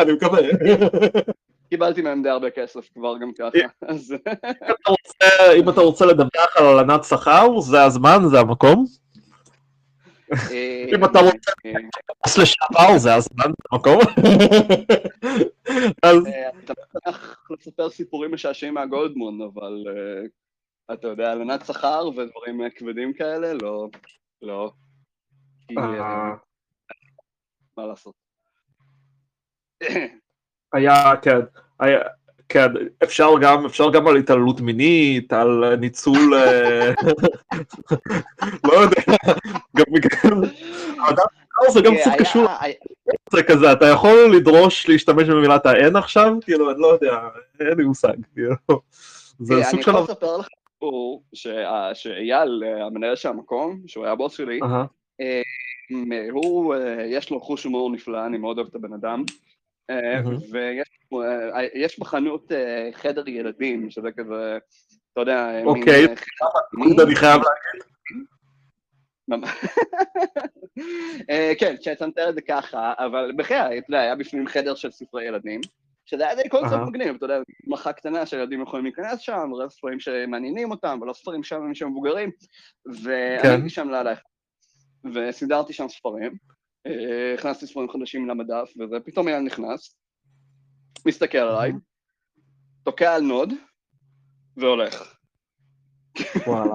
[0.01, 0.39] אני מקווה.
[1.69, 3.57] קיבלתי מהם די הרבה כסף כבר גם ככה.
[5.55, 8.85] אם אתה רוצה לדווח על הלנת שכר, זה הזמן, זה המקום.
[10.95, 13.99] אם אתה רוצה להיכנס לשעבר זה הזמן במקום.
[16.63, 19.83] אתה צריך לספר סיפורים משעשעים מהגולדמון, אבל
[20.93, 23.89] אתה יודע, הלנת שכר ודברים כבדים כאלה, לא,
[24.41, 24.71] לא.
[27.77, 28.15] מה לעשות?
[30.73, 31.39] היה, כן,
[32.51, 32.67] כן,
[33.03, 36.33] אפשר גם, אפשר גם על התעללות מינית, על ניצול,
[38.67, 39.01] לא יודע,
[39.77, 40.41] גם בגלל,
[41.69, 42.47] זה גם קצת קשור,
[43.31, 46.33] זה כזה, אתה יכול לדרוש להשתמש במילת ה-N עכשיו?
[46.41, 47.19] כאילו, אני לא יודע,
[47.59, 48.55] אין לי מושג, כאילו,
[49.39, 49.89] זה סוג של...
[49.89, 50.47] אני יכול לספר לך?
[50.73, 51.23] סיפור
[51.93, 54.59] שאייל, המנהל של המקום, שהוא היה הבוס שלי,
[56.31, 59.23] הוא, יש לו חוש הומור נפלא, אני מאוד אוהב את הבן אדם,
[60.51, 62.51] ויש בחנות
[62.93, 64.57] חדר ילדים, שזה כזה,
[65.13, 66.05] אתה יודע, אוקיי,
[67.03, 67.83] אני חייב להגיד.
[71.59, 75.61] כן, כשאצנתר את זה ככה, אבל בחיי, אתה יודע, היה בפנים חדר של ספרי ילדים,
[76.05, 79.99] שזה היה די קונספט מגניב, אתה יודע, מחה קטנה שילדים יכולים להיכנס שם, ולא ספרים
[79.99, 82.31] שמעניינים אותם, ולא ספרים שם שם מבוגרים,
[83.03, 84.13] ואני הייתי שם לילה
[85.13, 86.31] וסידרתי שם ספרים,
[87.33, 89.95] הכנסתי ספרים חדשים למדף, וזה פתאום היה נכנס,
[91.05, 91.71] מסתכל עליי,
[92.83, 93.53] תוקע על נוד,
[94.57, 95.15] והולך.
[96.47, 96.73] וואלה.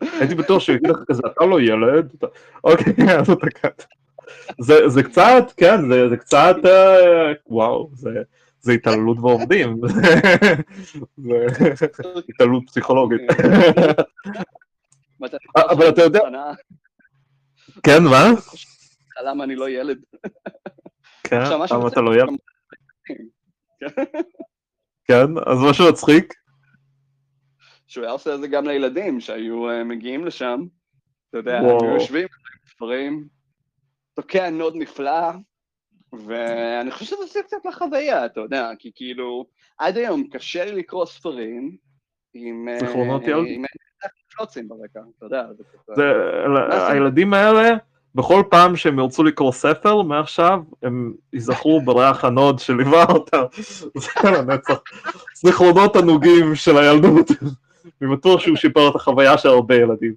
[0.00, 2.12] הייתי בטוח שהוא יגיד לך כזה, אתה לא ילד,
[2.64, 3.84] אוקיי, אז אתה קט.
[4.88, 5.76] זה קצת, כן,
[6.10, 6.56] זה קצת,
[7.46, 7.90] וואו,
[8.60, 9.80] זה התעללות בעובדים,
[11.16, 11.46] זה
[12.28, 13.20] התעללות פסיכולוגית.
[15.56, 16.20] אבל אתה יודע...
[17.82, 18.30] כן, מה?
[19.24, 19.98] למה אני לא ילד.
[21.24, 22.38] כן, למה אתה לא ילד?
[25.04, 26.34] כן, אז משהו מצחיק.
[27.86, 30.60] שהוא היה עושה את זה גם לילדים שהיו מגיעים לשם,
[31.30, 32.28] אתה יודע, הם יושבים,
[32.70, 33.28] ספרים,
[34.14, 35.30] תוקע נוד נפלא,
[36.12, 39.46] ואני חושב שזה עושה קצת לחוויה, אתה יודע, כי כאילו,
[39.78, 41.76] עד היום קשה לי לקרוא ספרים
[42.34, 42.68] עם...
[42.80, 43.44] זיכרונות ילד?
[43.48, 43.62] עם
[44.36, 45.46] פלוצים ברקע, אתה יודע.
[46.90, 47.76] הילדים האלה,
[48.14, 53.42] בכל פעם שהם ירצו לקרוא ספר מעכשיו, הם ייזכרו בריח הנוד שליווה אותם.
[53.94, 54.78] זה לנצח.
[55.34, 57.30] זיכרונות הנוגים של הילדות.
[58.02, 60.14] אני בטוח שהוא שיפר את החוויה של הרבה ילדים.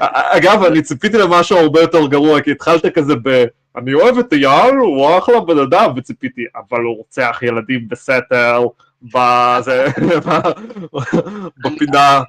[0.00, 3.44] אגב, אני ציפיתי למשהו הרבה יותר גרוע, כי התחלת כזה ב...
[3.76, 8.62] אני אוהב את אייל, הוא אחלה בן אדם, וציפיתי, אבל הוא רוצח ילדים בסתר,
[9.02, 9.86] בזה,
[11.64, 12.22] בפינה.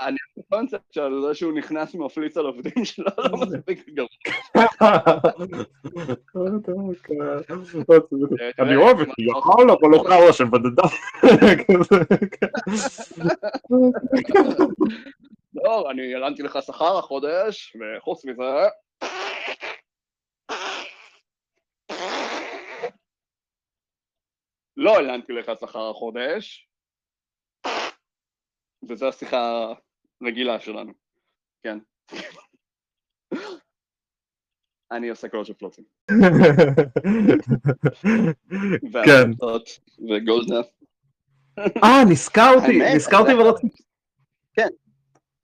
[0.00, 4.08] אני הקונספט של זה שהוא נכנס מפליץ על עובדים שלו, לא מספיק גרוע.
[8.60, 10.88] אני אוהב את יאל, אבל לא חרא של בן אדם.
[15.54, 18.42] לא, אני הלנתי לך שכר החודש, וחוץ מזה...
[24.76, 26.68] לא הלנתי לך שכר החודש,
[28.88, 29.72] וזו השיחה
[30.22, 30.92] הרגילה שלנו,
[31.62, 31.78] כן.
[34.92, 35.84] אני עושה קול של פלוצים.
[39.06, 39.30] כן.
[39.98, 40.60] וגולדה.
[41.58, 43.82] אה, נזכרתי, נזכרתי ורציתי...
[44.54, 44.68] כן,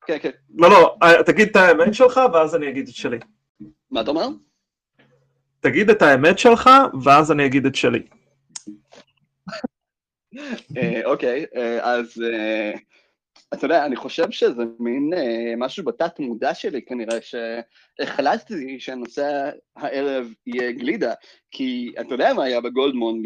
[0.06, 0.30] כן, כן.
[0.54, 3.18] לא, לא, תגיד את האמת שלך ואז אני אגיד את שלי.
[3.90, 4.28] מה אתה אומר?
[5.61, 6.70] תגיד את האמת שלך
[7.04, 8.02] ואז אני אגיד את שלי.
[11.04, 11.46] אוקיי,
[11.80, 12.22] אז
[13.55, 15.11] אתה יודע, אני חושב שזה מין
[15.57, 21.15] משהו בתת מודע שלי כנראה, שהחלטתי שהנושא הערב יהיה גלידה,
[21.51, 23.23] כי אתה יודע מה היה בגולדמון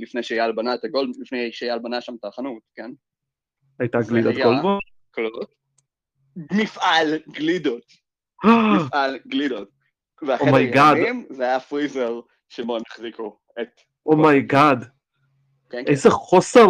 [0.00, 2.90] לפני שאייל בנה את הגולד, לפני שאייל בנה שם את החנות, כן?
[3.80, 4.78] הייתה גלידת גולדמון?
[6.52, 7.84] מפעל גלידות.
[8.76, 9.68] מפעל גלידות.
[10.22, 13.68] ואחרי הימים זה היה פריזר שבו הם החזיקו את...
[14.06, 14.84] oh my god.
[15.72, 16.66] איזה חוסר,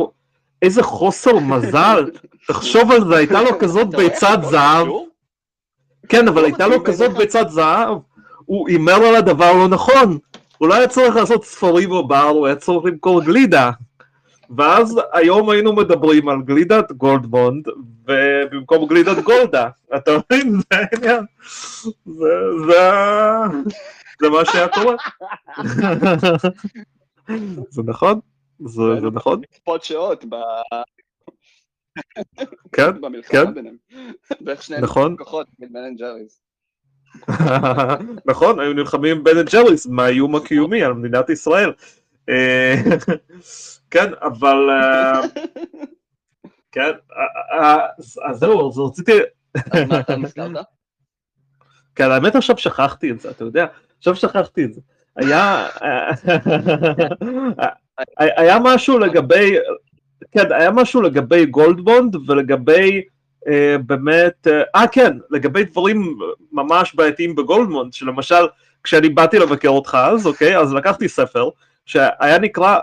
[0.63, 2.11] איזה חוסר מזל.
[2.47, 4.87] תחשוב על זה, הייתה לו כזאת ביצת זהב.
[6.09, 7.99] כן, אבל הייתה לו כזאת ביצת זהב.
[8.45, 10.19] הוא הימר על הדבר הלא נכון.
[10.59, 13.71] הוא לא היה צריך לעשות ספרים בבר, הוא היה צריך למכור גלידה.
[14.57, 17.65] ואז היום היינו מדברים על גלידת גולדמונד,
[18.09, 19.69] ובמקום גלידת גולדה.
[19.97, 20.53] אתה מבין?
[20.53, 21.25] זה העניין.
[22.07, 22.29] זה,
[22.67, 22.91] זה,
[24.23, 24.95] זה מה שהיה קורה.
[27.75, 28.21] זה נכון?
[28.67, 29.41] זה, זה נכון?
[29.43, 30.35] לצפות שעות ב...
[32.73, 33.77] כן, במלחמה ביניהם.
[34.47, 35.17] ואיך שניהם נכון.
[35.19, 36.43] כוחות בן אנד ג'ריס.
[38.31, 41.73] נכון, היו נלחמים בן אנד ג'ריס מהאיום הקיומי על מדינת ישראל.
[43.91, 44.57] כן, אבל...
[46.73, 46.91] כן,
[48.31, 49.13] אז זהו, אז רציתי...
[49.55, 50.67] אז מה אתה נזכרת?
[51.95, 53.67] כן, האמת עכשיו שכחתי את זה, אתה יודע?
[53.99, 54.81] עכשיו שכחתי את זה.
[55.17, 55.69] היה...
[58.19, 59.57] היה משהו לגבי...
[60.33, 63.03] כן, היה משהו לגבי גולדבונד ולגבי
[63.49, 64.47] אה, באמת...
[64.75, 66.19] אה, כן, לגבי דברים
[66.53, 68.47] ממש בעייתיים בגולדבונד, שלמשל,
[68.85, 70.59] כשאני באתי לבקר אותך אז, אוקיי?
[70.59, 71.49] אז לקחתי ספר
[71.87, 72.79] שהיה נקרא...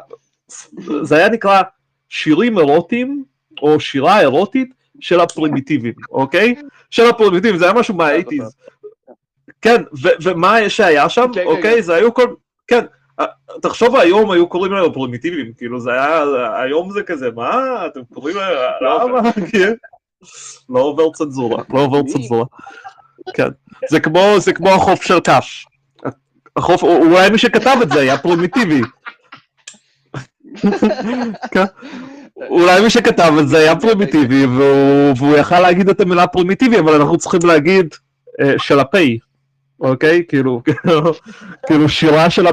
[1.01, 1.61] זה היה נקרא
[2.09, 3.23] שירים אירוטיים,
[3.61, 6.55] או שירה אירוטית של הפרימיטיבים, אוקיי?
[6.89, 8.55] של הפרימיטיבים, זה היה משהו מהאייטיז.
[9.61, 9.81] כן,
[10.23, 11.81] ומה שהיה שם, אוקיי?
[11.81, 12.33] זה היו כל...
[12.67, 12.85] כן,
[13.61, 16.23] תחשוב היום היו קוראים להם פרימיטיביים, כאילו זה היה,
[16.63, 19.29] היום זה כזה, מה, אתם קוראים להם, למה?
[20.69, 22.45] לא עובר צנזורה, לא עובר צנזורה.
[23.33, 23.47] כן,
[23.89, 25.67] זה כמו החוף של קש.
[26.55, 28.81] החוף, אולי מי שכתב את זה היה פרימיטיבי.
[32.49, 37.17] אולי מי שכתב את זה היה פרימיטיבי, והוא יכל להגיד את המילה פרימיטיבי, אבל אנחנו
[37.17, 37.95] צריכים להגיד
[38.57, 38.95] של הפ',
[39.79, 40.23] אוקיי?
[40.27, 40.61] כאילו,
[41.67, 42.47] כאילו שירה של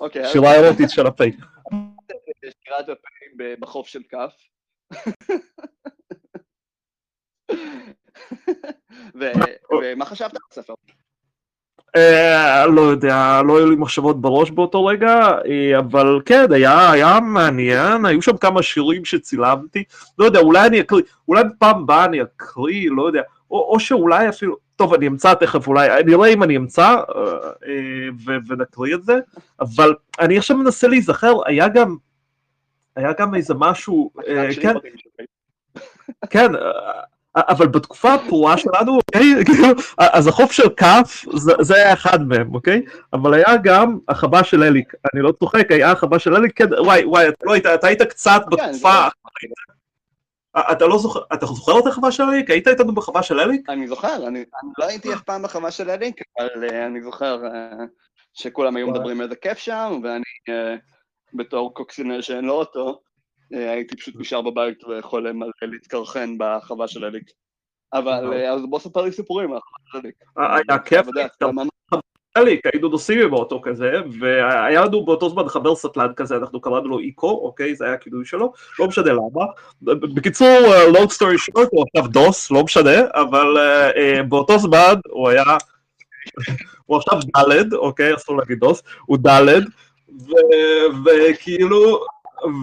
[0.00, 0.32] הפ'.
[0.32, 1.20] שירה אירוטית של הפ'.
[2.64, 2.98] שירת הפ'
[3.60, 4.32] בחוף של כף.
[9.14, 10.74] ומה חשבת על הספר?
[12.68, 15.38] לא יודע, לא היו לי מחשבות בראש באותו רגע,
[15.78, 19.84] אבל כן, היה מעניין, היו שם כמה שירים שצילמתי,
[20.18, 24.56] לא יודע, אולי אני אקריא, אולי בפעם הבאה אני אקריא, לא יודע, או שאולי אפילו,
[24.76, 26.96] טוב, אני אמצא תכף אולי, אני רואה אם אני אמצא
[28.48, 29.18] ונקריא את זה,
[29.60, 31.96] אבל אני עכשיו מנסה להיזכר, היה גם,
[32.96, 34.10] היה גם איזה משהו,
[34.60, 34.74] כן,
[36.30, 36.52] כן,
[37.36, 39.34] אבל בתקופה הפרועה שלנו, אוקיי,
[39.98, 41.24] אז החוף של כף,
[41.60, 42.82] זה היה אחד מהם, אוקיי?
[43.12, 47.04] אבל היה גם החווה של אליק, אני לא צוחק, היה החווה של אליק, כן, וואי,
[47.04, 49.08] וואי, אתה לא היית, אתה היית קצת בתקופה...
[50.56, 52.50] אתה לא זוכר, אתה זוכר את החווה של אליק?
[52.50, 53.68] היית איתנו בחווה של אליק?
[53.68, 54.44] אני זוכר, אני
[54.78, 57.42] לא הייתי אף פעם בחווה של אליק, אבל אני זוכר
[58.34, 60.58] שכולם היו מדברים איזה כיף שם, ואני
[61.34, 63.00] בתור קוקסינל שאין לו אוטו,
[63.50, 67.30] הייתי פשוט נשאר בבית וחולם על להתקרחן בחווה של אליק.
[67.92, 70.16] אבל אז בוא ספר לי סיפורים על החווה של אליק.
[70.68, 71.06] היה כיף,
[72.38, 76.98] אליק, היינו נוסעים באוטו כזה, והיה לנו באותו זמן חבר סטלן כזה, אנחנו קראנו לו
[76.98, 79.44] איקו, אוקיי, זה היה הכינוי שלו, לא משנה למה.
[79.82, 80.58] בקיצור,
[80.92, 85.44] long story short, הוא עכשיו דוס, לא משנה, אבל uh, באותו זמן הוא היה,
[86.86, 89.64] הוא עכשיו דלת, אוקיי, אסור להגיד דוס, הוא דלת,
[91.04, 92.04] וכאילו,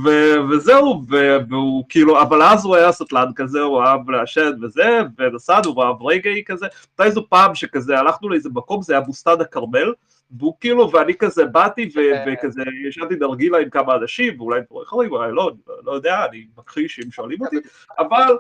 [0.05, 4.99] ו- וזהו, ו- והוא כאילו, אבל אז הוא היה סטלן כזה, הוא אהב לעשן וזה,
[5.17, 9.41] ונסענו, הוא אהב רגעי כזה, הייתה איזו פעם שכזה, הלכנו לאיזה מקום, זה היה בוסטן
[9.41, 9.93] הכרמל,
[10.31, 15.11] והוא כאילו, ואני כזה באתי ו- וכזה, ישנתי נרגילה עם כמה אנשים, ואולי דברים אחרים,
[15.11, 15.51] אולי לא,
[15.85, 17.57] לא יודע, אני מכחיש אם שואלים אותי,
[17.99, 18.37] אבל,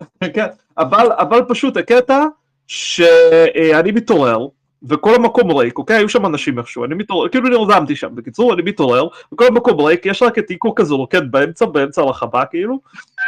[0.34, 0.46] כן,
[0.78, 2.24] אבל, אבל פשוט הקטע,
[2.66, 4.46] שאני מתעורר,
[4.88, 5.96] וכל המקום ריק, אוקיי?
[5.96, 10.06] היו שם אנשים איכשהו, אני מתעורר, כאילו נרדמתי שם, בקיצור, אני מתעורר, וכל המקום ריק,
[10.06, 12.80] יש רק את איקו כזה רוקד באמצע, באמצע הרחבה, כאילו,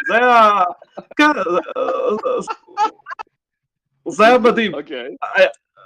[0.09, 0.51] זה היה,
[1.17, 1.31] כן,
[4.09, 4.75] זה היה מדהים.
[4.75, 5.17] אוקיי.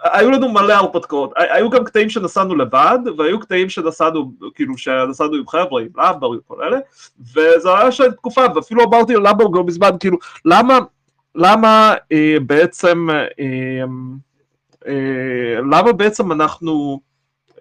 [0.05, 5.49] היו לנו מלא הרפתקאות, היו גם קטעים שנסענו לבד, והיו קטעים שנסענו, כאילו, שנסענו עם
[5.49, 6.79] חבר'ה, עם למבר וכל אלה,
[7.35, 10.79] וזה היה שם תקופה, ואפילו אמרתי ללמבר לא מזמן, כאילו, למה,
[11.35, 13.85] למה אה, בעצם, אה, אה,
[15.71, 17.01] למה בעצם אנחנו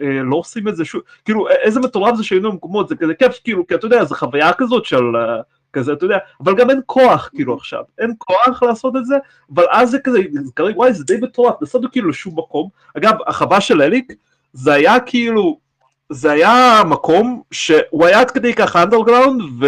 [0.02, 3.40] אה, לא עושים את זה שוב, כאילו איזה מטורף זה שהיינו במקומות, זה כזה כיף,
[3.44, 5.42] כאילו, כי אתה יודע, זו חוויה כזאת של אה,
[5.74, 9.16] כזה, אתה יודע, אבל גם אין כוח כאילו עכשיו, אין כוח לעשות את זה,
[9.54, 13.14] אבל אז זה כזה, זה כזה, וואי, זה די מטורף, נסענו כאילו לשום מקום, אגב,
[13.28, 14.14] החווה של אליק,
[14.54, 15.60] זה היה כאילו,
[16.10, 19.68] זה היה מקום שהוא היה עד כדי ככה אנדרגראונד, ו...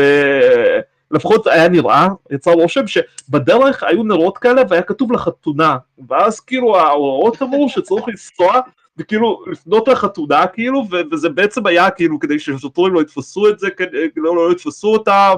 [1.12, 7.42] לפחות היה נראה, יצר רושם שבדרך היו נרות כאלה והיה כתוב לחתונה, ואז כאילו ההוראות
[7.42, 8.60] אמרו שצריך לנסוע
[8.98, 13.68] וכאילו לפנות לחתונה כאילו, וזה בעצם היה כאילו כדי ששוטרים לא יתפסו את זה,
[14.16, 15.34] לא, לא יתפסו אותה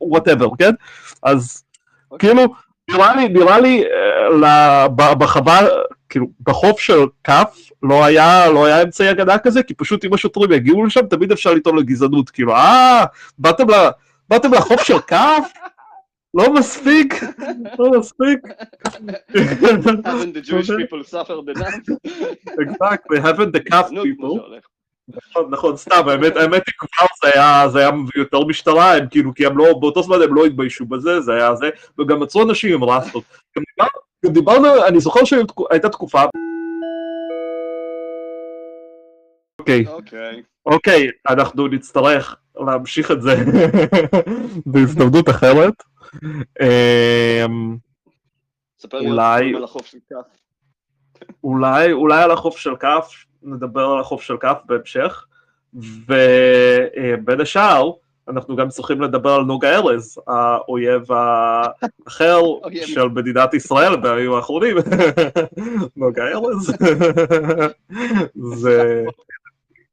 [0.00, 0.70] ו whatever, כן?
[1.22, 1.64] אז
[2.14, 2.18] okay.
[2.18, 2.42] כאילו,
[2.90, 3.84] נראה לי, נראה לי
[4.44, 5.60] אה, בחווה,
[6.08, 10.52] כאילו בחוף של כף לא היה, לא היה אמצעי הגנה כזה, כי פשוט אם השוטרים
[10.52, 13.04] יגיעו לשם תמיד אפשר לטעון לגזענות, כאילו אה,
[13.38, 13.74] באתם ל...
[14.28, 15.52] באתם לחוף של כף?
[16.34, 17.14] לא מספיק,
[17.78, 18.38] לא מספיק.
[19.32, 21.74] haven't the Jewish people suffered enough?
[22.60, 24.40] exactly, haven't the כף people.
[25.08, 29.34] נכון, נכון, סתם, האמת, האמת היא כבר זה היה, זה היה יותר משטרה, הם כאילו,
[29.34, 32.74] כי הם לא, באותו זמן הם לא התביישו בזה, זה היה זה, וגם מצאו אנשים
[32.74, 33.24] עם רסטות.
[34.24, 36.22] גם דיברנו, אני זוכר שהייתה תקופה,
[39.88, 43.34] אוקיי, אוקיי, אנחנו נצטרך להמשיך את זה
[44.66, 45.74] בהזדמנות אחרת.
[48.84, 49.52] אולי,
[51.44, 55.26] אולי, אולי על החוף של כף, נדבר על החוף של כף בהמשך,
[55.74, 57.90] ובין השאר,
[58.28, 62.40] אנחנו גם צריכים לדבר על נוגה ארז, האויב האחר
[62.94, 64.76] של מדינת ישראל בימים האחרונים.
[65.96, 66.72] נוגה ארז.
[68.34, 69.04] זה...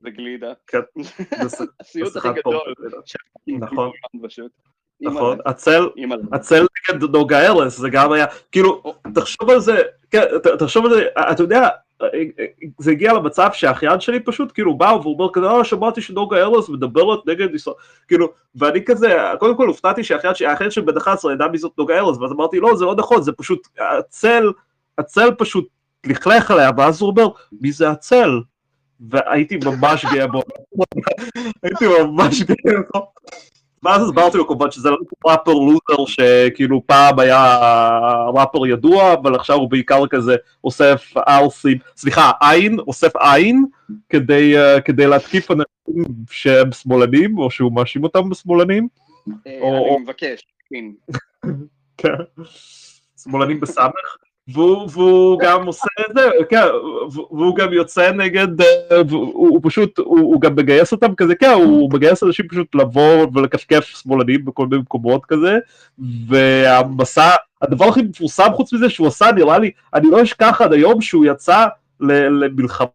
[0.04, 0.54] זה גלידה.
[0.68, 0.80] כן.
[1.80, 2.74] הסיוט הכי גדול.
[3.48, 3.92] נכון.
[5.02, 5.88] נכון, הצל,
[6.34, 10.24] הצל נגד נוגה ארז, זה גם היה, כאילו, תחשוב על זה, כן,
[10.60, 11.68] תחשוב על זה, אתה יודע,
[12.80, 16.70] זה הגיע למצב שהאחיין שלי פשוט כאילו בא והוא אומר כזה, אה, שמעתי שנוגה ארז
[16.70, 17.76] מדברת נגד ישראל,
[18.08, 22.22] כאילו, ואני כזה, קודם כל הופתעתי שהאחיין שלי בן 11 ידע מי זאת נוגה ארז,
[22.22, 24.52] ואז אמרתי, לא, זה לא נכון, זה פשוט, הצל,
[24.98, 25.68] הצל פשוט
[26.06, 27.28] לכלך עליה, ואז הוא אומר,
[27.62, 28.30] מי זה הצל?
[29.10, 30.42] והייתי ממש גאה בו,
[31.64, 33.12] הייתי ממש גאה בו.
[33.84, 37.60] ואז הסברתי לו כמובן שזה לא ראפר לוזר שכאילו פעם היה
[38.34, 43.66] ראפר ידוע, אבל עכשיו הוא בעיקר כזה אוסף ארסים, סליחה, עין, אוסף עין,
[44.10, 48.88] כדי, uh, כדי להתקיף אנשים שהם שמאלנים, או שהוא מאשים אותם בשמאלנים.
[49.46, 50.42] אני מבקש,
[51.98, 52.14] כן.
[53.24, 54.18] שמאלנים בסמך.
[54.48, 56.64] והוא, והוא גם עושה את זה, כן,
[57.12, 58.48] והוא גם יוצא נגד,
[59.12, 63.28] הוא, הוא פשוט, הוא, הוא גם מגייס אותם כזה, כן, הוא מגייס אנשים פשוט לבוא
[63.34, 65.58] ולקשקש שמאלנים בכל מיני מקומות כזה,
[66.28, 67.30] והמסע,
[67.62, 71.26] הדבר הכי מפורסם חוץ מזה שהוא עשה, נראה לי, אני לא אשכח עד היום שהוא
[71.26, 71.66] יצא
[72.00, 72.88] למלחמה,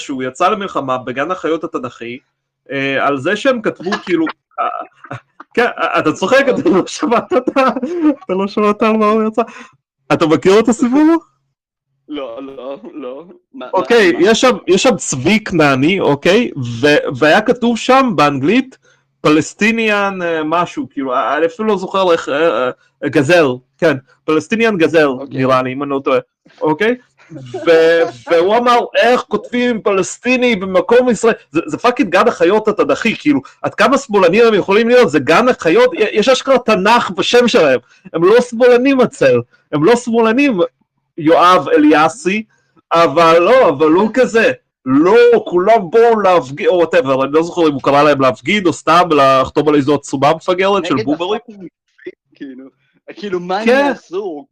[0.00, 2.18] שהוא יצא למלחמה בגן החיות התנ"כי,
[3.00, 4.26] על זה שהם כתבו כאילו,
[5.58, 5.66] כן,
[5.98, 9.42] אתה צוחק, אתה לא שמעת אתה לא שמעת על מה הוא יצא.
[10.12, 11.16] אתה מכיר את הסיפור?
[12.08, 13.24] לא, לא, לא.
[13.72, 14.12] אוקיי,
[14.66, 16.50] יש שם צבי כנעני, אוקיי?
[17.18, 18.78] והיה כתוב שם באנגלית
[19.20, 22.28] פלסטיניאן משהו, כאילו, אני אפילו לא זוכר איך,
[23.04, 23.46] gazelle,
[23.78, 26.18] כן, Palestinian gazelle, נראה לי, אם אני לא טועה,
[26.60, 26.94] אוקיי?
[28.30, 33.74] והוא אמר, איך כותבים פלסטיני במקום ישראל, זה, זה fucking גן החיות התנ"כי, כאילו, עד
[33.74, 37.80] כמה שמאלנים הם יכולים להיות, זה גן החיות, יש אשכרה תנ"ך בשם שלהם,
[38.12, 39.40] הם לא שמאלנים הצל,
[39.72, 40.60] הם לא שמאלנים,
[41.18, 42.42] יואב אליאסי,
[42.92, 44.52] אבל לא, אבל הוא כזה,
[44.86, 48.72] לא, כולם בואו להפגין, או whatever, אני לא זוכר אם הוא קרא להם להפגין, או
[48.72, 51.40] סתם לחתום על איזו עצומה מפגרת של בומרים.
[52.34, 52.64] כאילו,
[53.14, 53.86] כאילו מה הם כן.
[53.88, 54.46] יעשו?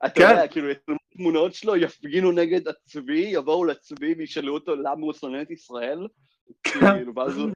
[0.00, 0.36] כאילו, אתה כן.
[0.36, 5.42] יודע, כאילו, יצלמו תמונות שלו, יפגינו נגד הצבי, יבואו לצבי וישאלו אותו למה הוא שונא
[5.42, 6.06] את ישראל?
[6.62, 6.80] כן.
[6.80, 7.50] כאילו, ואז הוא.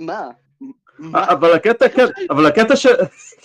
[0.00, 0.28] מה?
[0.98, 1.24] מה?
[1.24, 2.86] אבל הקטע, כן, אבל הקטע ש...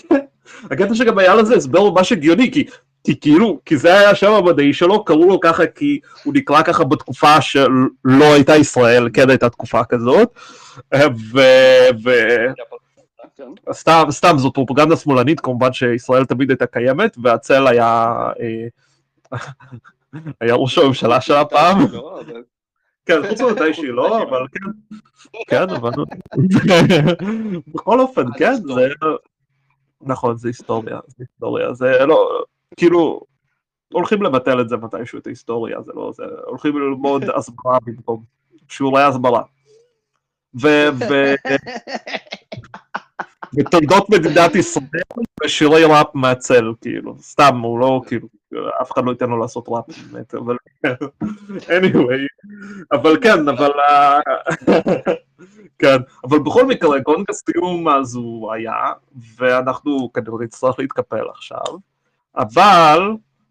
[0.71, 2.65] הקטע שגם היה לזה הסבר ממש הגיוני, כי,
[3.03, 6.83] כי כאילו, כי זה היה השם המדעי שלו, קראו לו ככה כי הוא נקרא ככה
[6.83, 10.29] בתקופה שלא הייתה ישראל, כן הייתה תקופה כזאת,
[11.33, 11.39] ו...
[13.35, 13.71] כן.
[13.71, 18.15] סתם, סתם, זאת פרופגנדה שמאלנית, כמובן שישראל תמיד הייתה קיימת, והצל היה...
[18.39, 18.67] אה,
[20.41, 21.77] היה ראש הממשלה שלה פעם.
[21.91, 22.21] לא,
[23.05, 24.99] כן, חוץ ממתי שהיא לא, אבל כן.
[25.47, 25.91] כן, אבל...
[27.73, 28.87] בכל אופן, כן, זה...
[30.01, 32.43] נכון, זה היסטוריה, זה היסטוריה, זה לא...
[32.77, 33.21] כאילו,
[33.93, 36.11] הולכים לבטל את זה מתישהו, את ההיסטוריה, זה לא...
[36.15, 36.23] זה...
[36.45, 38.23] הולכים ללמוד הסברה במקום,
[38.69, 39.41] שיעורי הסברה.
[40.61, 40.67] ו...
[43.55, 44.85] בתולדות מדינת ישראל,
[45.43, 48.27] ושירי ראפ מהצל, כאילו, סתם, הוא לא, כאילו,
[48.81, 50.55] אף אחד לא ייתן לו לעשות ראפ, באמת, אבל...
[51.55, 52.47] anyway,
[52.91, 53.71] אבל כן, אבל...
[53.79, 54.19] ה-
[55.79, 58.73] כן, אבל בכל מקרה, גונג הסיום אז הוא היה,
[59.37, 61.77] ואנחנו כנראה נצטרך להתקפל עכשיו,
[62.37, 62.99] אבל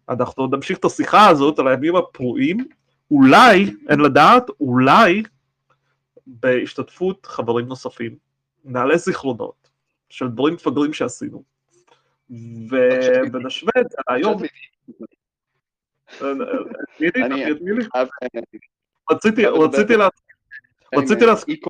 [0.09, 2.57] אנחנו עוד נמשיך את השיחה הזאת על הימים הפרועים,
[3.11, 5.23] אולי, אין לדעת, אולי
[6.27, 8.15] בהשתתפות חברים נוספים,
[8.65, 9.64] נעלה זיכרונות
[10.09, 11.43] של דברים מפגרים שעשינו,
[13.31, 14.41] ונשווה את זה היום,
[19.11, 19.97] רציתי, חייב רציתי לדבר.
[19.97, 20.09] לה...
[21.01, 21.69] רציתי להזכיר- איקו,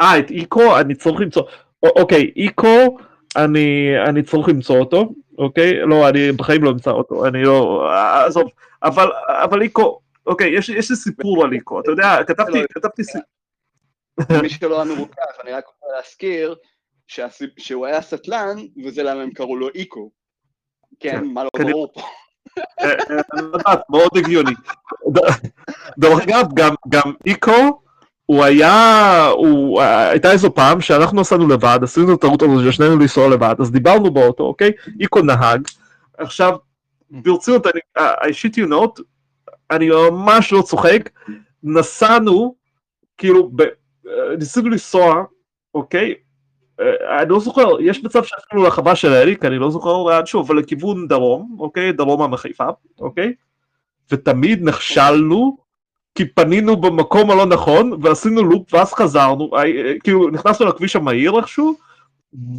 [0.00, 1.42] אה, את איקו, אני צריך למצוא,
[1.82, 2.98] אוקיי, איקו,
[3.36, 3.90] אני,
[4.22, 5.86] צריך למצוא אותו, אוקיי?
[5.86, 7.88] לא, אני בחיים לא אמצא אותו, אני לא,
[8.26, 8.50] עזוב,
[8.82, 9.10] אבל,
[9.62, 13.22] איקו, אוקיי, יש, לי סיפור על איקו, אתה יודע, כתבתי, לא, כתבתי סיפור,
[14.42, 16.54] מי שלא היה מרוכז, אני רק רוצה להזכיר
[17.58, 20.10] שהוא היה סטלן, וזה למה הם קראו לו איקו.
[21.00, 22.00] כן, כן, מה לא ברור פה.
[22.80, 24.52] אני יודעת, מאוד הגיוני.
[25.98, 26.46] דרך אגב,
[26.88, 27.82] גם, איקו,
[28.26, 33.28] הוא היה, הוא, הייתה איזו פעם שאנחנו נסענו לבד, עשינו את הטעות הזו ששנינו לנסוע
[33.28, 34.72] לבד, אז דיברנו באוטו, אוקיי?
[35.00, 35.68] איקו נהג.
[36.18, 36.56] עכשיו,
[37.10, 37.66] ברצינות,
[37.98, 39.02] I shit you not,
[39.70, 41.10] אני ממש לא צוחק,
[41.62, 42.54] נסענו,
[43.18, 43.62] כאילו, ב,
[44.38, 45.24] ניסינו לנסוע,
[45.74, 46.14] אוקיי?
[46.82, 50.50] אה, אני לא זוכר, יש מצב שאפילו לחווה של אליק, אני לא זוכר לאן שוב,
[50.50, 51.92] אבל לכיוון דרום, אוקיי?
[51.92, 52.68] דרומה מחיפה,
[53.00, 53.32] אוקיי?
[54.12, 55.56] ותמיד נכשלנו,
[56.14, 61.36] כי פנינו במקום הלא נכון, ועשינו לופ, ואז חזרנו, אה, אה, כאילו, נכנסנו לכביש המהיר
[61.36, 61.74] איכשהו,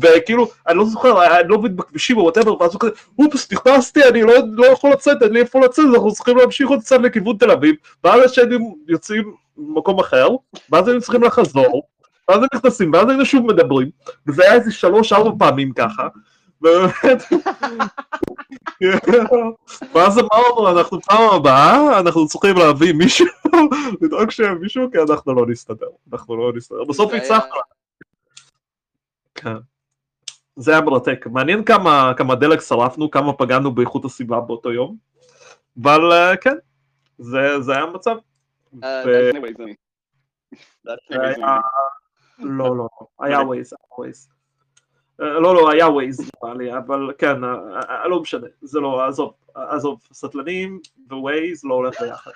[0.02, 4.04] וכאילו, אני לא זוכר, אני לא מבין בכבישים או whatever, ואז הוא כזה, אופס, נכנסתי,
[4.10, 7.38] אני לא, לא יכול לצאת, אין לי איפה לצאת, אנחנו צריכים להמשיך עוד קצת לכיוון
[7.38, 10.28] תל אביב, ואז שהיינו יוצאים ממקום אחר,
[10.72, 11.84] ואז היינו צריכים לחזור,
[12.28, 13.90] ואז הם נכנסים, ואז היינו שוב מדברים,
[14.28, 16.08] וזה היה איזה שלוש-ארבע פעמים ככה,
[16.62, 17.24] ובאמת,
[19.94, 23.28] ואז אמרנו, אנחנו פעם הבאה, אנחנו צריכים להביא מישהו,
[24.02, 27.56] לדאוג שיהיה מישהו, כי אנחנו לא נסתדר, אנחנו לא נסתדר, בסוף הצלחנו.
[29.36, 29.56] כן.
[30.56, 34.96] זה היה מרתק, מעניין כמה, כמה דלק שרפנו, כמה פגענו באיכות הסביבה באותו יום,
[35.82, 36.56] אבל אה, כן,
[37.18, 38.16] זה, זה היה המצב.
[38.74, 39.32] Uh, ו-
[42.44, 42.88] לא, לא,
[43.20, 44.30] היה ווייז, היה ווייז.
[45.22, 49.08] אה, לא, לא, היה ווייז, נראה לי, אבל כן, אה, אה, לא משנה, זה לא,
[49.08, 50.80] עזוב, עזוב, סטלנים
[51.12, 52.32] ווייז לא הולך ביחד.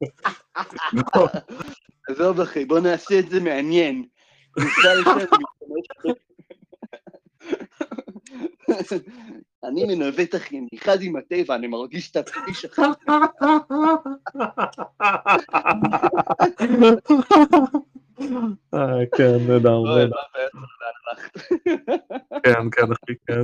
[2.08, 4.04] עזוב אחי, בוא נעשה את זה מעניין.
[9.64, 12.82] אני מנווט אחי, אני אחד עם הטבע, אני מרגיש את הפטיש אחי.
[18.74, 21.38] אה, כן, נהדר, לא, הלכת?
[22.44, 23.42] כן, כן, אחי, כן.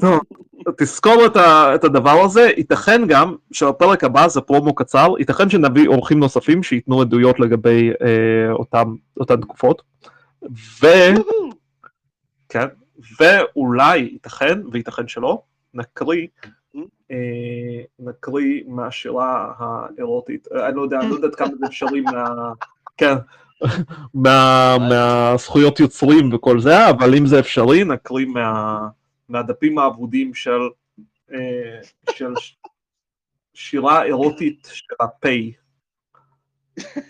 [0.00, 0.20] טוב,
[0.78, 5.88] תזכור את, ה, את הדבר הזה, ייתכן גם שבפרק הבא זה פרומו קצר, ייתכן שנביא
[5.88, 9.82] אורחים נוספים שייתנו עדויות לגבי אה, אותם, אותן תקופות,
[10.82, 10.86] ו...
[12.48, 12.66] כן,
[13.20, 15.42] ואולי, ייתכן, וייתכן שלא,
[15.74, 16.26] נקריא,
[17.10, 22.52] אה, נקריא מהשירה האירוטית, אה, אני לא יודע, אני לא יודעת כמה זה אפשרי מה...
[22.96, 23.14] כן,
[24.14, 28.78] מה, מהזכויות יוצרים וכל זה, אבל אם זה אפשרי, נקריא מה,
[29.28, 30.60] מהדפים האבודים של,
[31.32, 31.80] אה,
[32.10, 32.32] של
[33.54, 35.52] שירה אירוטית של.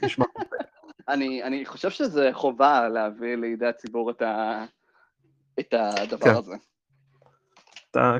[0.02, 0.24] נשמע
[1.08, 4.64] אני אני חושב שזה חובה להביא לידי הציבור את ה-
[5.60, 6.34] את הדבר כן.
[6.36, 6.54] הזה.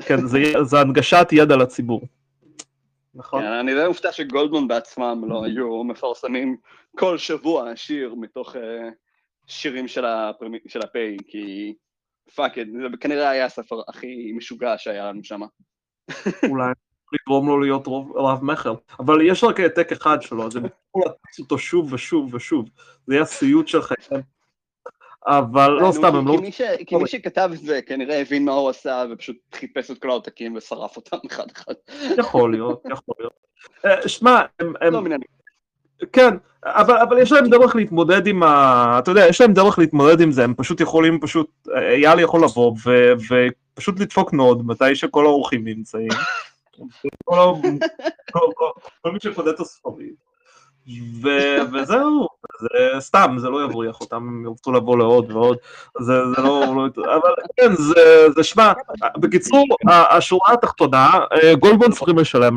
[0.07, 2.03] כן, זה, זה הנגשת ידע לציבור.
[3.17, 3.43] נכון?
[3.43, 6.57] כן, אני די מופתע שגולדמן בעצמם לא היו מפרסמים
[6.99, 8.89] כל שבוע שיר מתוך אה,
[9.47, 11.75] שירים של הפרמי- של הפיי, כי
[12.35, 15.41] fuck it, זה כנראה היה הספר הכי משוגע שהיה לנו שם.
[16.51, 16.73] אולי
[17.13, 18.75] לגרום לו להיות רוב, רב מכר.
[19.01, 22.69] אבל יש רק העתק אחד שלו, אז הם יצטרכו להדפיס אותו שוב ושוב ושוב.
[23.07, 24.23] זה יהיה סיוט של חייהם.
[25.27, 26.37] אבל לא סתם, הם לא...
[26.87, 30.57] כי מי שכתב את זה כנראה הבין מה הוא עשה ופשוט חיפש את כל העותקים
[30.57, 31.75] ושרף אותם אחד אחד.
[32.19, 33.33] יכול להיות, יכול להיות.
[33.85, 35.03] אה, שמע, הם, לא
[36.13, 38.97] כן, אבל, אבל יש להם דרך להתמודד עם ה...
[38.99, 41.69] אתה יודע, יש להם דרך להתמודד עם זה, הם פשוט יכולים פשוט...
[41.77, 43.13] אייל יכול לבוא ו,
[43.75, 46.09] ופשוט לדפוק נוד מתי שכל האורחים נמצאים.
[47.25, 47.55] כל.
[48.33, 48.71] כל, כל,
[49.03, 50.26] כל מי שקודד את הספרים.
[51.23, 51.29] ו,
[51.73, 52.29] וזהו,
[52.61, 55.57] זה סתם, זה לא יבריח אותם, הם ירצו לבוא לעוד ועוד,
[56.01, 56.87] זה, זה לא, לא...
[57.05, 58.73] אבל כן, זה, זה שמע,
[59.17, 59.67] בקיצור,
[60.11, 62.57] השורה התחתונה, אה, גולדמן צריכים לשלם.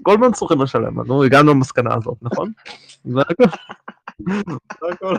[0.00, 2.52] גולדמן צריכים לשלם לנו, הגענו למסקנה הזאת, נכון?
[3.04, 5.16] זה הכל.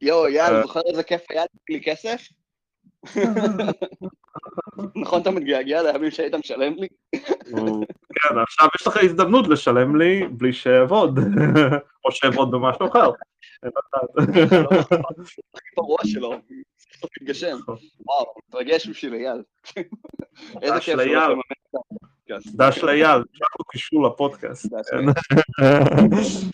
[0.00, 0.30] יואו, אה.
[0.30, 2.28] יאללה, זוכר איזה כיף היה לי כסף?
[4.96, 6.88] נכון אתה מתגעגע לימים שהיית משלם לי?
[8.14, 11.18] כן, עכשיו יש לך הזדמנות לשלם לי בלי שאעבוד,
[12.04, 13.10] או שאעבוד במשהו אחר.
[14.18, 16.34] הכי פרוע שלו,
[17.00, 17.56] סוף מתגשם.
[18.06, 19.42] וואו, מתרגש בשביל אייל.
[20.62, 21.40] איזה כיף שהוא לממן
[21.70, 22.56] את הפודקאסט.
[22.56, 24.66] דש לאייל, שלח לו קישור לפודקאסט.
[24.90, 25.06] כן.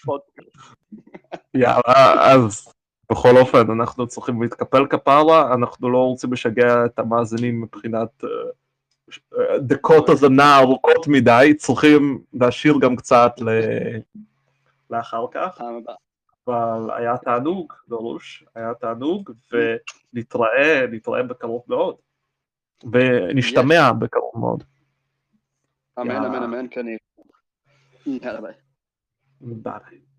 [0.05, 0.57] פודקאסט.
[1.55, 2.75] יאללה, אז
[3.13, 8.29] בכל אופן, אנחנו צריכים להתקפל כפרה, אנחנו לא רוצים לשגע את המאזינים מבחינת אה,
[9.39, 13.99] אה, דקות האזנה ארוכות מדי, צריכים להשאיר גם קצת ל-
[14.91, 15.61] לאחר כך.
[16.47, 21.97] אבל היה תענוג, דרוש, היה תענוג, ונתראה, נתראה בקרוב מאוד,
[22.93, 24.65] ונשתמע בקרוב מאוד.
[26.01, 26.11] אמן.
[26.17, 26.97] אמן, אמן, כנראה.
[28.07, 28.55] יאללה ביי.
[29.41, 30.12] ביי.